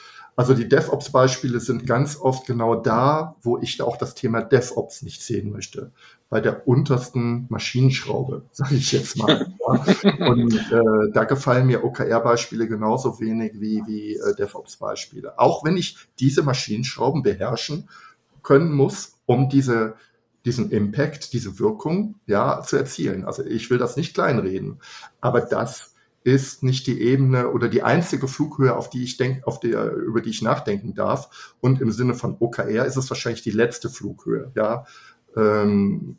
[0.41, 5.22] Also die DevOps-Beispiele sind ganz oft genau da, wo ich auch das Thema DevOps nicht
[5.22, 5.93] sehen möchte.
[6.30, 9.53] Bei der untersten Maschinenschraube, sage ich jetzt mal.
[9.61, 15.38] Und äh, da gefallen mir OKR-Beispiele genauso wenig wie, wie äh, DevOps-Beispiele.
[15.38, 17.91] Auch wenn ich diese Maschinenschrauben beherrschen
[18.43, 19.97] können muss, um diese
[20.47, 23.26] diesen Impact, diese Wirkung, ja, zu erzielen.
[23.26, 24.80] Also ich will das nicht kleinreden,
[25.20, 25.93] aber das
[26.23, 30.21] ist nicht die Ebene oder die einzige Flughöhe, auf die ich denke, auf der, über
[30.21, 31.55] die ich nachdenken darf.
[31.61, 34.85] Und im Sinne von OKR ist es wahrscheinlich die letzte Flughöhe, ja.
[35.37, 36.16] Ähm,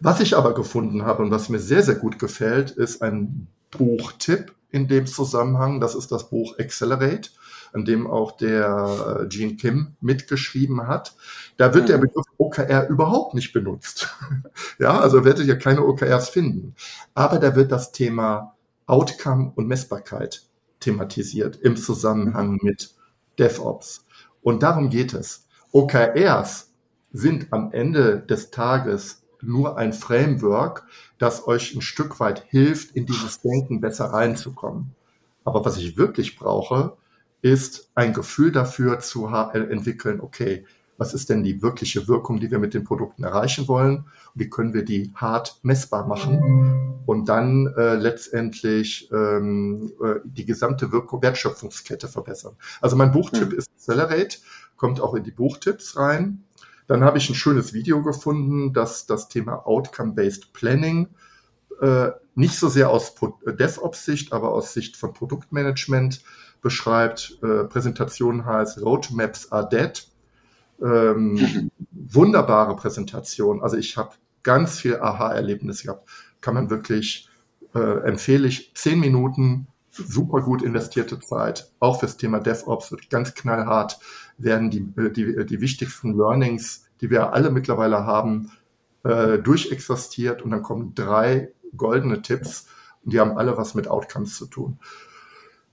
[0.00, 4.52] was ich aber gefunden habe und was mir sehr, sehr gut gefällt, ist ein Buchtipp
[4.70, 5.80] in dem Zusammenhang.
[5.80, 7.30] Das ist das Buch Accelerate,
[7.72, 11.14] an dem auch der äh, Gene Kim mitgeschrieben hat.
[11.56, 12.02] Da wird der mhm.
[12.02, 14.14] Begriff OKR überhaupt nicht benutzt.
[14.78, 16.74] ja, also werdet ihr keine OKRs finden.
[17.14, 18.56] Aber da wird das Thema
[18.92, 20.42] Outcome und Messbarkeit
[20.80, 22.94] thematisiert im Zusammenhang mit
[23.38, 24.04] DevOps.
[24.42, 25.46] Und darum geht es.
[25.70, 26.74] OKRs
[27.10, 30.86] sind am Ende des Tages nur ein Framework,
[31.16, 34.94] das euch ein Stück weit hilft, in dieses Denken besser reinzukommen.
[35.42, 36.98] Aber was ich wirklich brauche,
[37.40, 40.66] ist ein Gefühl dafür zu entwickeln, okay,
[40.98, 44.74] was ist denn die wirkliche Wirkung, die wir mit den Produkten erreichen wollen wie können
[44.74, 52.08] wir die hart messbar machen und dann äh, letztendlich ähm, äh, die gesamte Wirkung, Wertschöpfungskette
[52.08, 52.56] verbessern.
[52.80, 53.58] Also mein Buchtipp mhm.
[53.58, 54.38] ist Accelerate,
[54.76, 56.44] kommt auch in die Buchtipps rein.
[56.86, 61.08] Dann habe ich ein schönes Video gefunden, das das Thema Outcome-Based Planning
[61.80, 63.14] äh, nicht so sehr aus
[63.46, 66.22] DevOps-Sicht, aber aus Sicht von Produktmanagement
[66.62, 67.38] beschreibt.
[67.42, 70.06] Äh, Präsentation heißt Roadmaps are dead.
[70.82, 73.62] Ähm, wunderbare Präsentation.
[73.62, 76.08] Also ich habe ganz viel Aha-Erlebnis gehabt.
[76.40, 77.28] Kann man wirklich,
[77.74, 83.34] äh, empfehle ich, zehn Minuten, super gut investierte Zeit, auch fürs Thema DevOps, wird ganz
[83.34, 83.98] knallhart,
[84.38, 88.50] werden die, äh, die, die wichtigsten Learnings, die wir alle mittlerweile haben,
[89.04, 92.66] äh, durchexerstiert und dann kommen drei goldene Tipps
[93.04, 94.78] und die haben alle was mit Outcomes zu tun.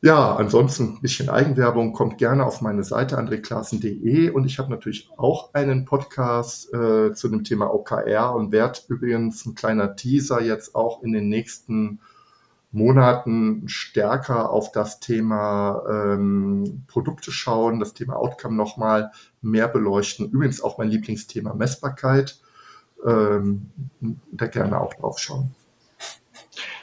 [0.01, 5.09] Ja, ansonsten ein bisschen Eigenwerbung kommt gerne auf meine Seite andreklassen.de und ich habe natürlich
[5.17, 10.73] auch einen Podcast äh, zu dem Thema OKR und werde übrigens ein kleiner Teaser jetzt
[10.73, 11.99] auch in den nächsten
[12.71, 20.29] Monaten stärker auf das Thema ähm, Produkte schauen, das Thema Outcome nochmal mehr beleuchten.
[20.29, 22.39] Übrigens auch mein Lieblingsthema Messbarkeit.
[23.05, 23.71] ähm,
[24.31, 25.53] da gerne auch drauf schauen.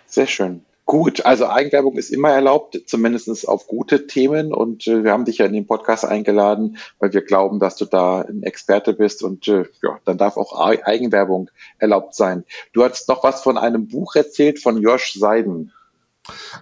[0.06, 0.65] Sehr schön.
[0.86, 4.54] Gut, also Eigenwerbung ist immer erlaubt, zumindest auf gute Themen.
[4.54, 7.86] Und äh, wir haben dich ja in den Podcast eingeladen, weil wir glauben, dass du
[7.86, 9.24] da ein Experte bist.
[9.24, 12.44] Und äh, ja, dann darf auch Eigenwerbung erlaubt sein.
[12.72, 15.72] Du hast noch was von einem Buch erzählt von Josh Seiden.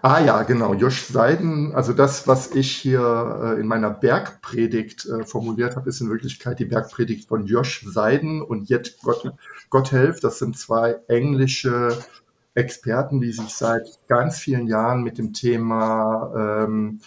[0.00, 0.72] Ah ja, genau.
[0.72, 6.00] Josh Seiden, also das, was ich hier äh, in meiner Bergpredigt äh, formuliert habe, ist
[6.00, 9.32] in Wirklichkeit die Bergpredigt von Josh Seiden und Jet Gott,
[9.68, 10.20] Gotthelf.
[10.20, 11.98] Das sind zwei englische
[12.54, 17.00] Experten, die sich seit ganz vielen Jahren mit dem Thema ähm,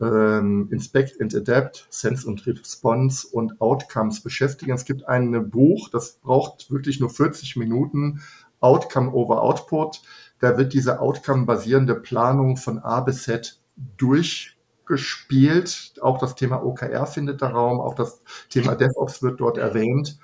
[0.00, 4.72] ähm, Inspect and Adapt, Sense und Response und Outcomes beschäftigen.
[4.72, 8.22] Es gibt ein Buch, das braucht wirklich nur 40 Minuten,
[8.60, 10.00] Outcome over Output.
[10.38, 13.60] Da wird diese Outcome-basierende Planung von A bis Z
[13.96, 15.94] durchgespielt.
[16.00, 20.18] Auch das Thema OKR findet da Raum, auch das Thema DevOps wird dort erwähnt.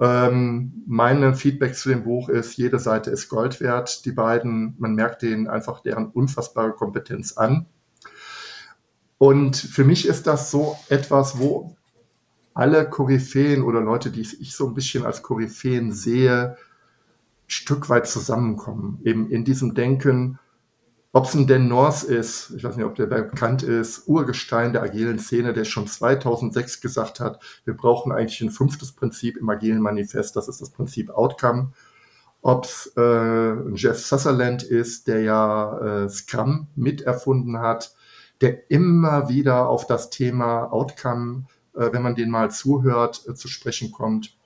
[0.00, 4.04] Ähm, mein Feedback zu dem Buch ist, jede Seite ist Gold wert.
[4.04, 7.66] Die beiden, man merkt denen einfach deren unfassbare Kompetenz an.
[9.18, 11.76] Und für mich ist das so etwas, wo
[12.54, 16.56] alle Koryphäen oder Leute, die ich so ein bisschen als Koryphäen sehe,
[17.48, 19.00] Stück weit zusammenkommen.
[19.04, 20.38] Eben in diesem Denken,
[21.18, 24.84] ob es ein Dan North ist, ich weiß nicht, ob der bekannt ist, Urgestein der
[24.84, 29.80] agilen Szene, der schon 2006 gesagt hat, wir brauchen eigentlich ein fünftes Prinzip im agilen
[29.80, 31.72] Manifest, das ist das Prinzip Outcome.
[32.40, 37.96] Ob es äh, Jeff Sutherland ist, der ja äh, Scrum miterfunden hat,
[38.40, 43.48] der immer wieder auf das Thema Outcome, äh, wenn man den mal zuhört, äh, zu
[43.48, 44.37] sprechen kommt.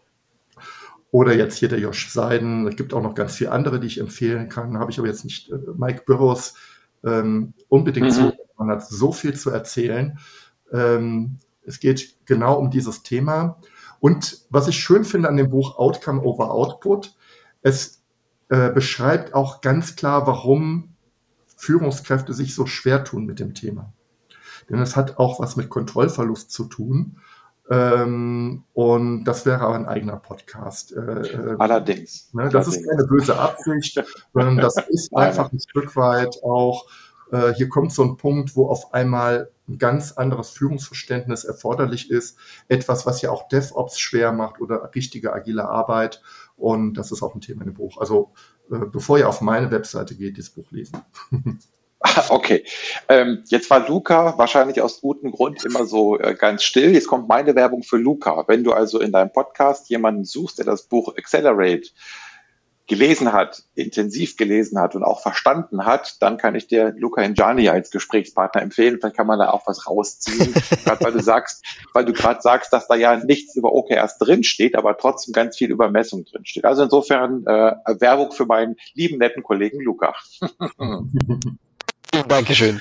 [1.12, 2.66] Oder jetzt hier der Josh Seiden.
[2.66, 4.78] Es gibt auch noch ganz viele andere, die ich empfehlen kann.
[4.78, 5.52] Habe ich aber jetzt nicht.
[5.52, 6.54] Äh, Mike Burrows
[7.04, 8.10] ähm, unbedingt mhm.
[8.10, 8.32] zu.
[8.56, 10.18] Man hat so viel zu erzählen.
[10.72, 13.60] Ähm, es geht genau um dieses Thema.
[14.00, 17.14] Und was ich schön finde an dem Buch Outcome over Output,
[17.60, 18.02] es
[18.48, 20.96] äh, beschreibt auch ganz klar, warum
[21.56, 23.92] Führungskräfte sich so schwer tun mit dem Thema.
[24.68, 27.18] Denn es hat auch was mit Kontrollverlust zu tun.
[27.72, 30.92] Ähm, und das wäre aber ein eigener Podcast.
[30.92, 32.28] Äh, äh Allerdings.
[32.34, 32.76] Ne, das Allerdings.
[32.76, 34.04] ist keine böse Absicht,
[34.34, 36.86] sondern das ist einfach ein Stück weit auch,
[37.30, 42.36] äh, hier kommt so ein Punkt, wo auf einmal ein ganz anderes Führungsverständnis erforderlich ist.
[42.68, 46.20] Etwas, was ja auch DevOps schwer macht oder richtige agile Arbeit.
[46.56, 47.96] Und das ist auch ein Thema in dem Buch.
[47.98, 48.32] Also
[48.70, 51.00] äh, bevor ihr auf meine Webseite geht, dieses Buch lesen.
[52.28, 52.64] Okay,
[53.08, 56.92] ähm, jetzt war Luca wahrscheinlich aus gutem Grund immer so äh, ganz still.
[56.92, 58.44] Jetzt kommt meine Werbung für Luca.
[58.48, 61.90] Wenn du also in deinem Podcast jemanden suchst, der das Buch Accelerate
[62.88, 67.68] gelesen hat, intensiv gelesen hat und auch verstanden hat, dann kann ich dir Luca Injani
[67.68, 68.98] als Gesprächspartner empfehlen.
[69.00, 70.52] Vielleicht kann man da auch was rausziehen,
[70.84, 74.74] gerade weil du sagst, weil du gerade sagst, dass da ja nichts über OKRs drinsteht,
[74.74, 76.64] aber trotzdem ganz viel über Messung drinsteht.
[76.64, 80.14] Also insofern äh, Werbung für meinen lieben netten Kollegen Luca.
[82.28, 82.80] Dankeschön.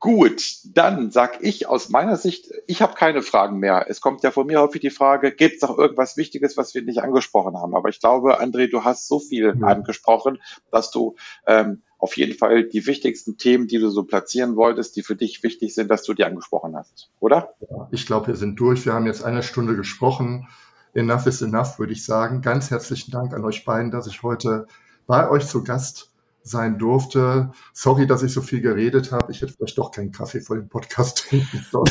[0.00, 3.86] Gut, dann sag ich aus meiner Sicht, ich habe keine Fragen mehr.
[3.88, 6.82] Es kommt ja von mir häufig die Frage, gibt es noch irgendwas Wichtiges, was wir
[6.82, 7.74] nicht angesprochen haben?
[7.74, 9.66] Aber ich glaube, André, du hast so viel ja.
[9.66, 10.38] angesprochen,
[10.70, 11.16] dass du
[11.48, 15.42] ähm, auf jeden Fall die wichtigsten Themen, die du so platzieren wolltest, die für dich
[15.42, 17.54] wichtig sind, dass du die angesprochen hast, oder?
[17.68, 18.86] Ja, ich glaube, wir sind durch.
[18.86, 20.46] Wir haben jetzt eine Stunde gesprochen.
[20.94, 22.40] Enough is enough, würde ich sagen.
[22.40, 24.68] Ganz herzlichen Dank an euch beiden, dass ich heute
[25.08, 26.12] bei euch zu Gast
[26.48, 27.52] sein durfte.
[27.72, 29.32] Sorry, dass ich so viel geredet habe.
[29.32, 31.86] Ich hätte vielleicht doch keinen Kaffee vor dem Podcast trinken sollen.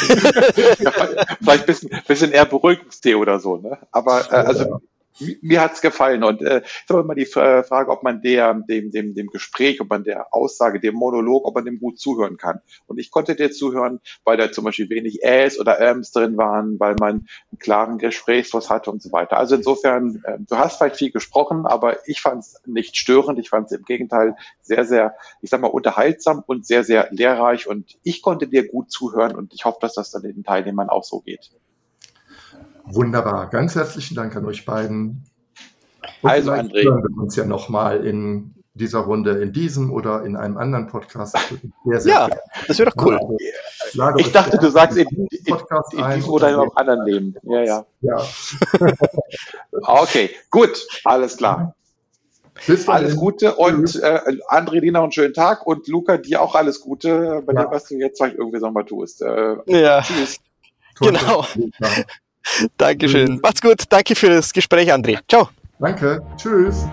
[0.79, 0.91] ja,
[1.39, 3.57] vielleicht ein bisschen, bisschen eher Beruhigungstee oder so.
[3.57, 3.77] Ne?
[3.91, 4.81] Aber äh, also
[5.41, 6.23] mir hat's gefallen.
[6.23, 9.89] Und äh, ist aber immer die Frage, ob man der, dem, dem, dem Gespräch, ob
[9.89, 12.61] man der Aussage, dem Monolog, ob man dem gut zuhören kann.
[12.85, 16.79] Und ich konnte dir zuhören, weil da zum Beispiel wenig Äs oder Äms drin waren,
[16.79, 19.37] weil man einen klaren Gesprächsfluss hatte und so weiter.
[19.37, 23.39] Also insofern, äh, du hast vielleicht viel gesprochen, aber ich fand es nicht störend.
[23.39, 27.67] Ich fand es im Gegenteil sehr, sehr, ich sag mal, unterhaltsam und sehr, sehr lehrreich.
[27.67, 31.03] Und ich konnte dir gut zuhören und ich hoffe, dass das dann den Teilnehmern auch
[31.03, 31.51] so geht.
[32.89, 33.49] Wunderbar.
[33.49, 35.23] Ganz herzlichen Dank an euch beiden.
[36.21, 36.83] Und also, André.
[36.83, 41.35] hören wir uns ja nochmal in dieser Runde in diesem oder in einem anderen Podcast.
[41.85, 42.29] Sehr, sehr ja,
[42.67, 43.19] das wäre doch cool.
[43.99, 47.35] Also, ich dachte, du sagst in, in, in, in diesem oder in einem anderen Leben.
[47.43, 47.85] Ja, ja.
[48.01, 48.23] ja.
[49.71, 51.73] okay, gut, alles klar.
[52.65, 54.19] Bis alles Gute und äh,
[54.49, 57.63] André, dir noch einen schönen Tag und Luca, dir auch alles Gute bei ja.
[57.63, 59.21] dem, was du jetzt vielleicht irgendwie nochmal tust.
[59.21, 60.01] Äh, ja.
[60.01, 60.39] Tschüss.
[60.99, 61.45] Genau.
[62.77, 63.39] Dankeschön.
[63.41, 63.83] Macht's gut.
[63.89, 65.19] Danke für das Gespräch, André.
[65.27, 65.49] Ciao.
[65.79, 66.21] Danke.
[66.37, 66.87] Tschüss.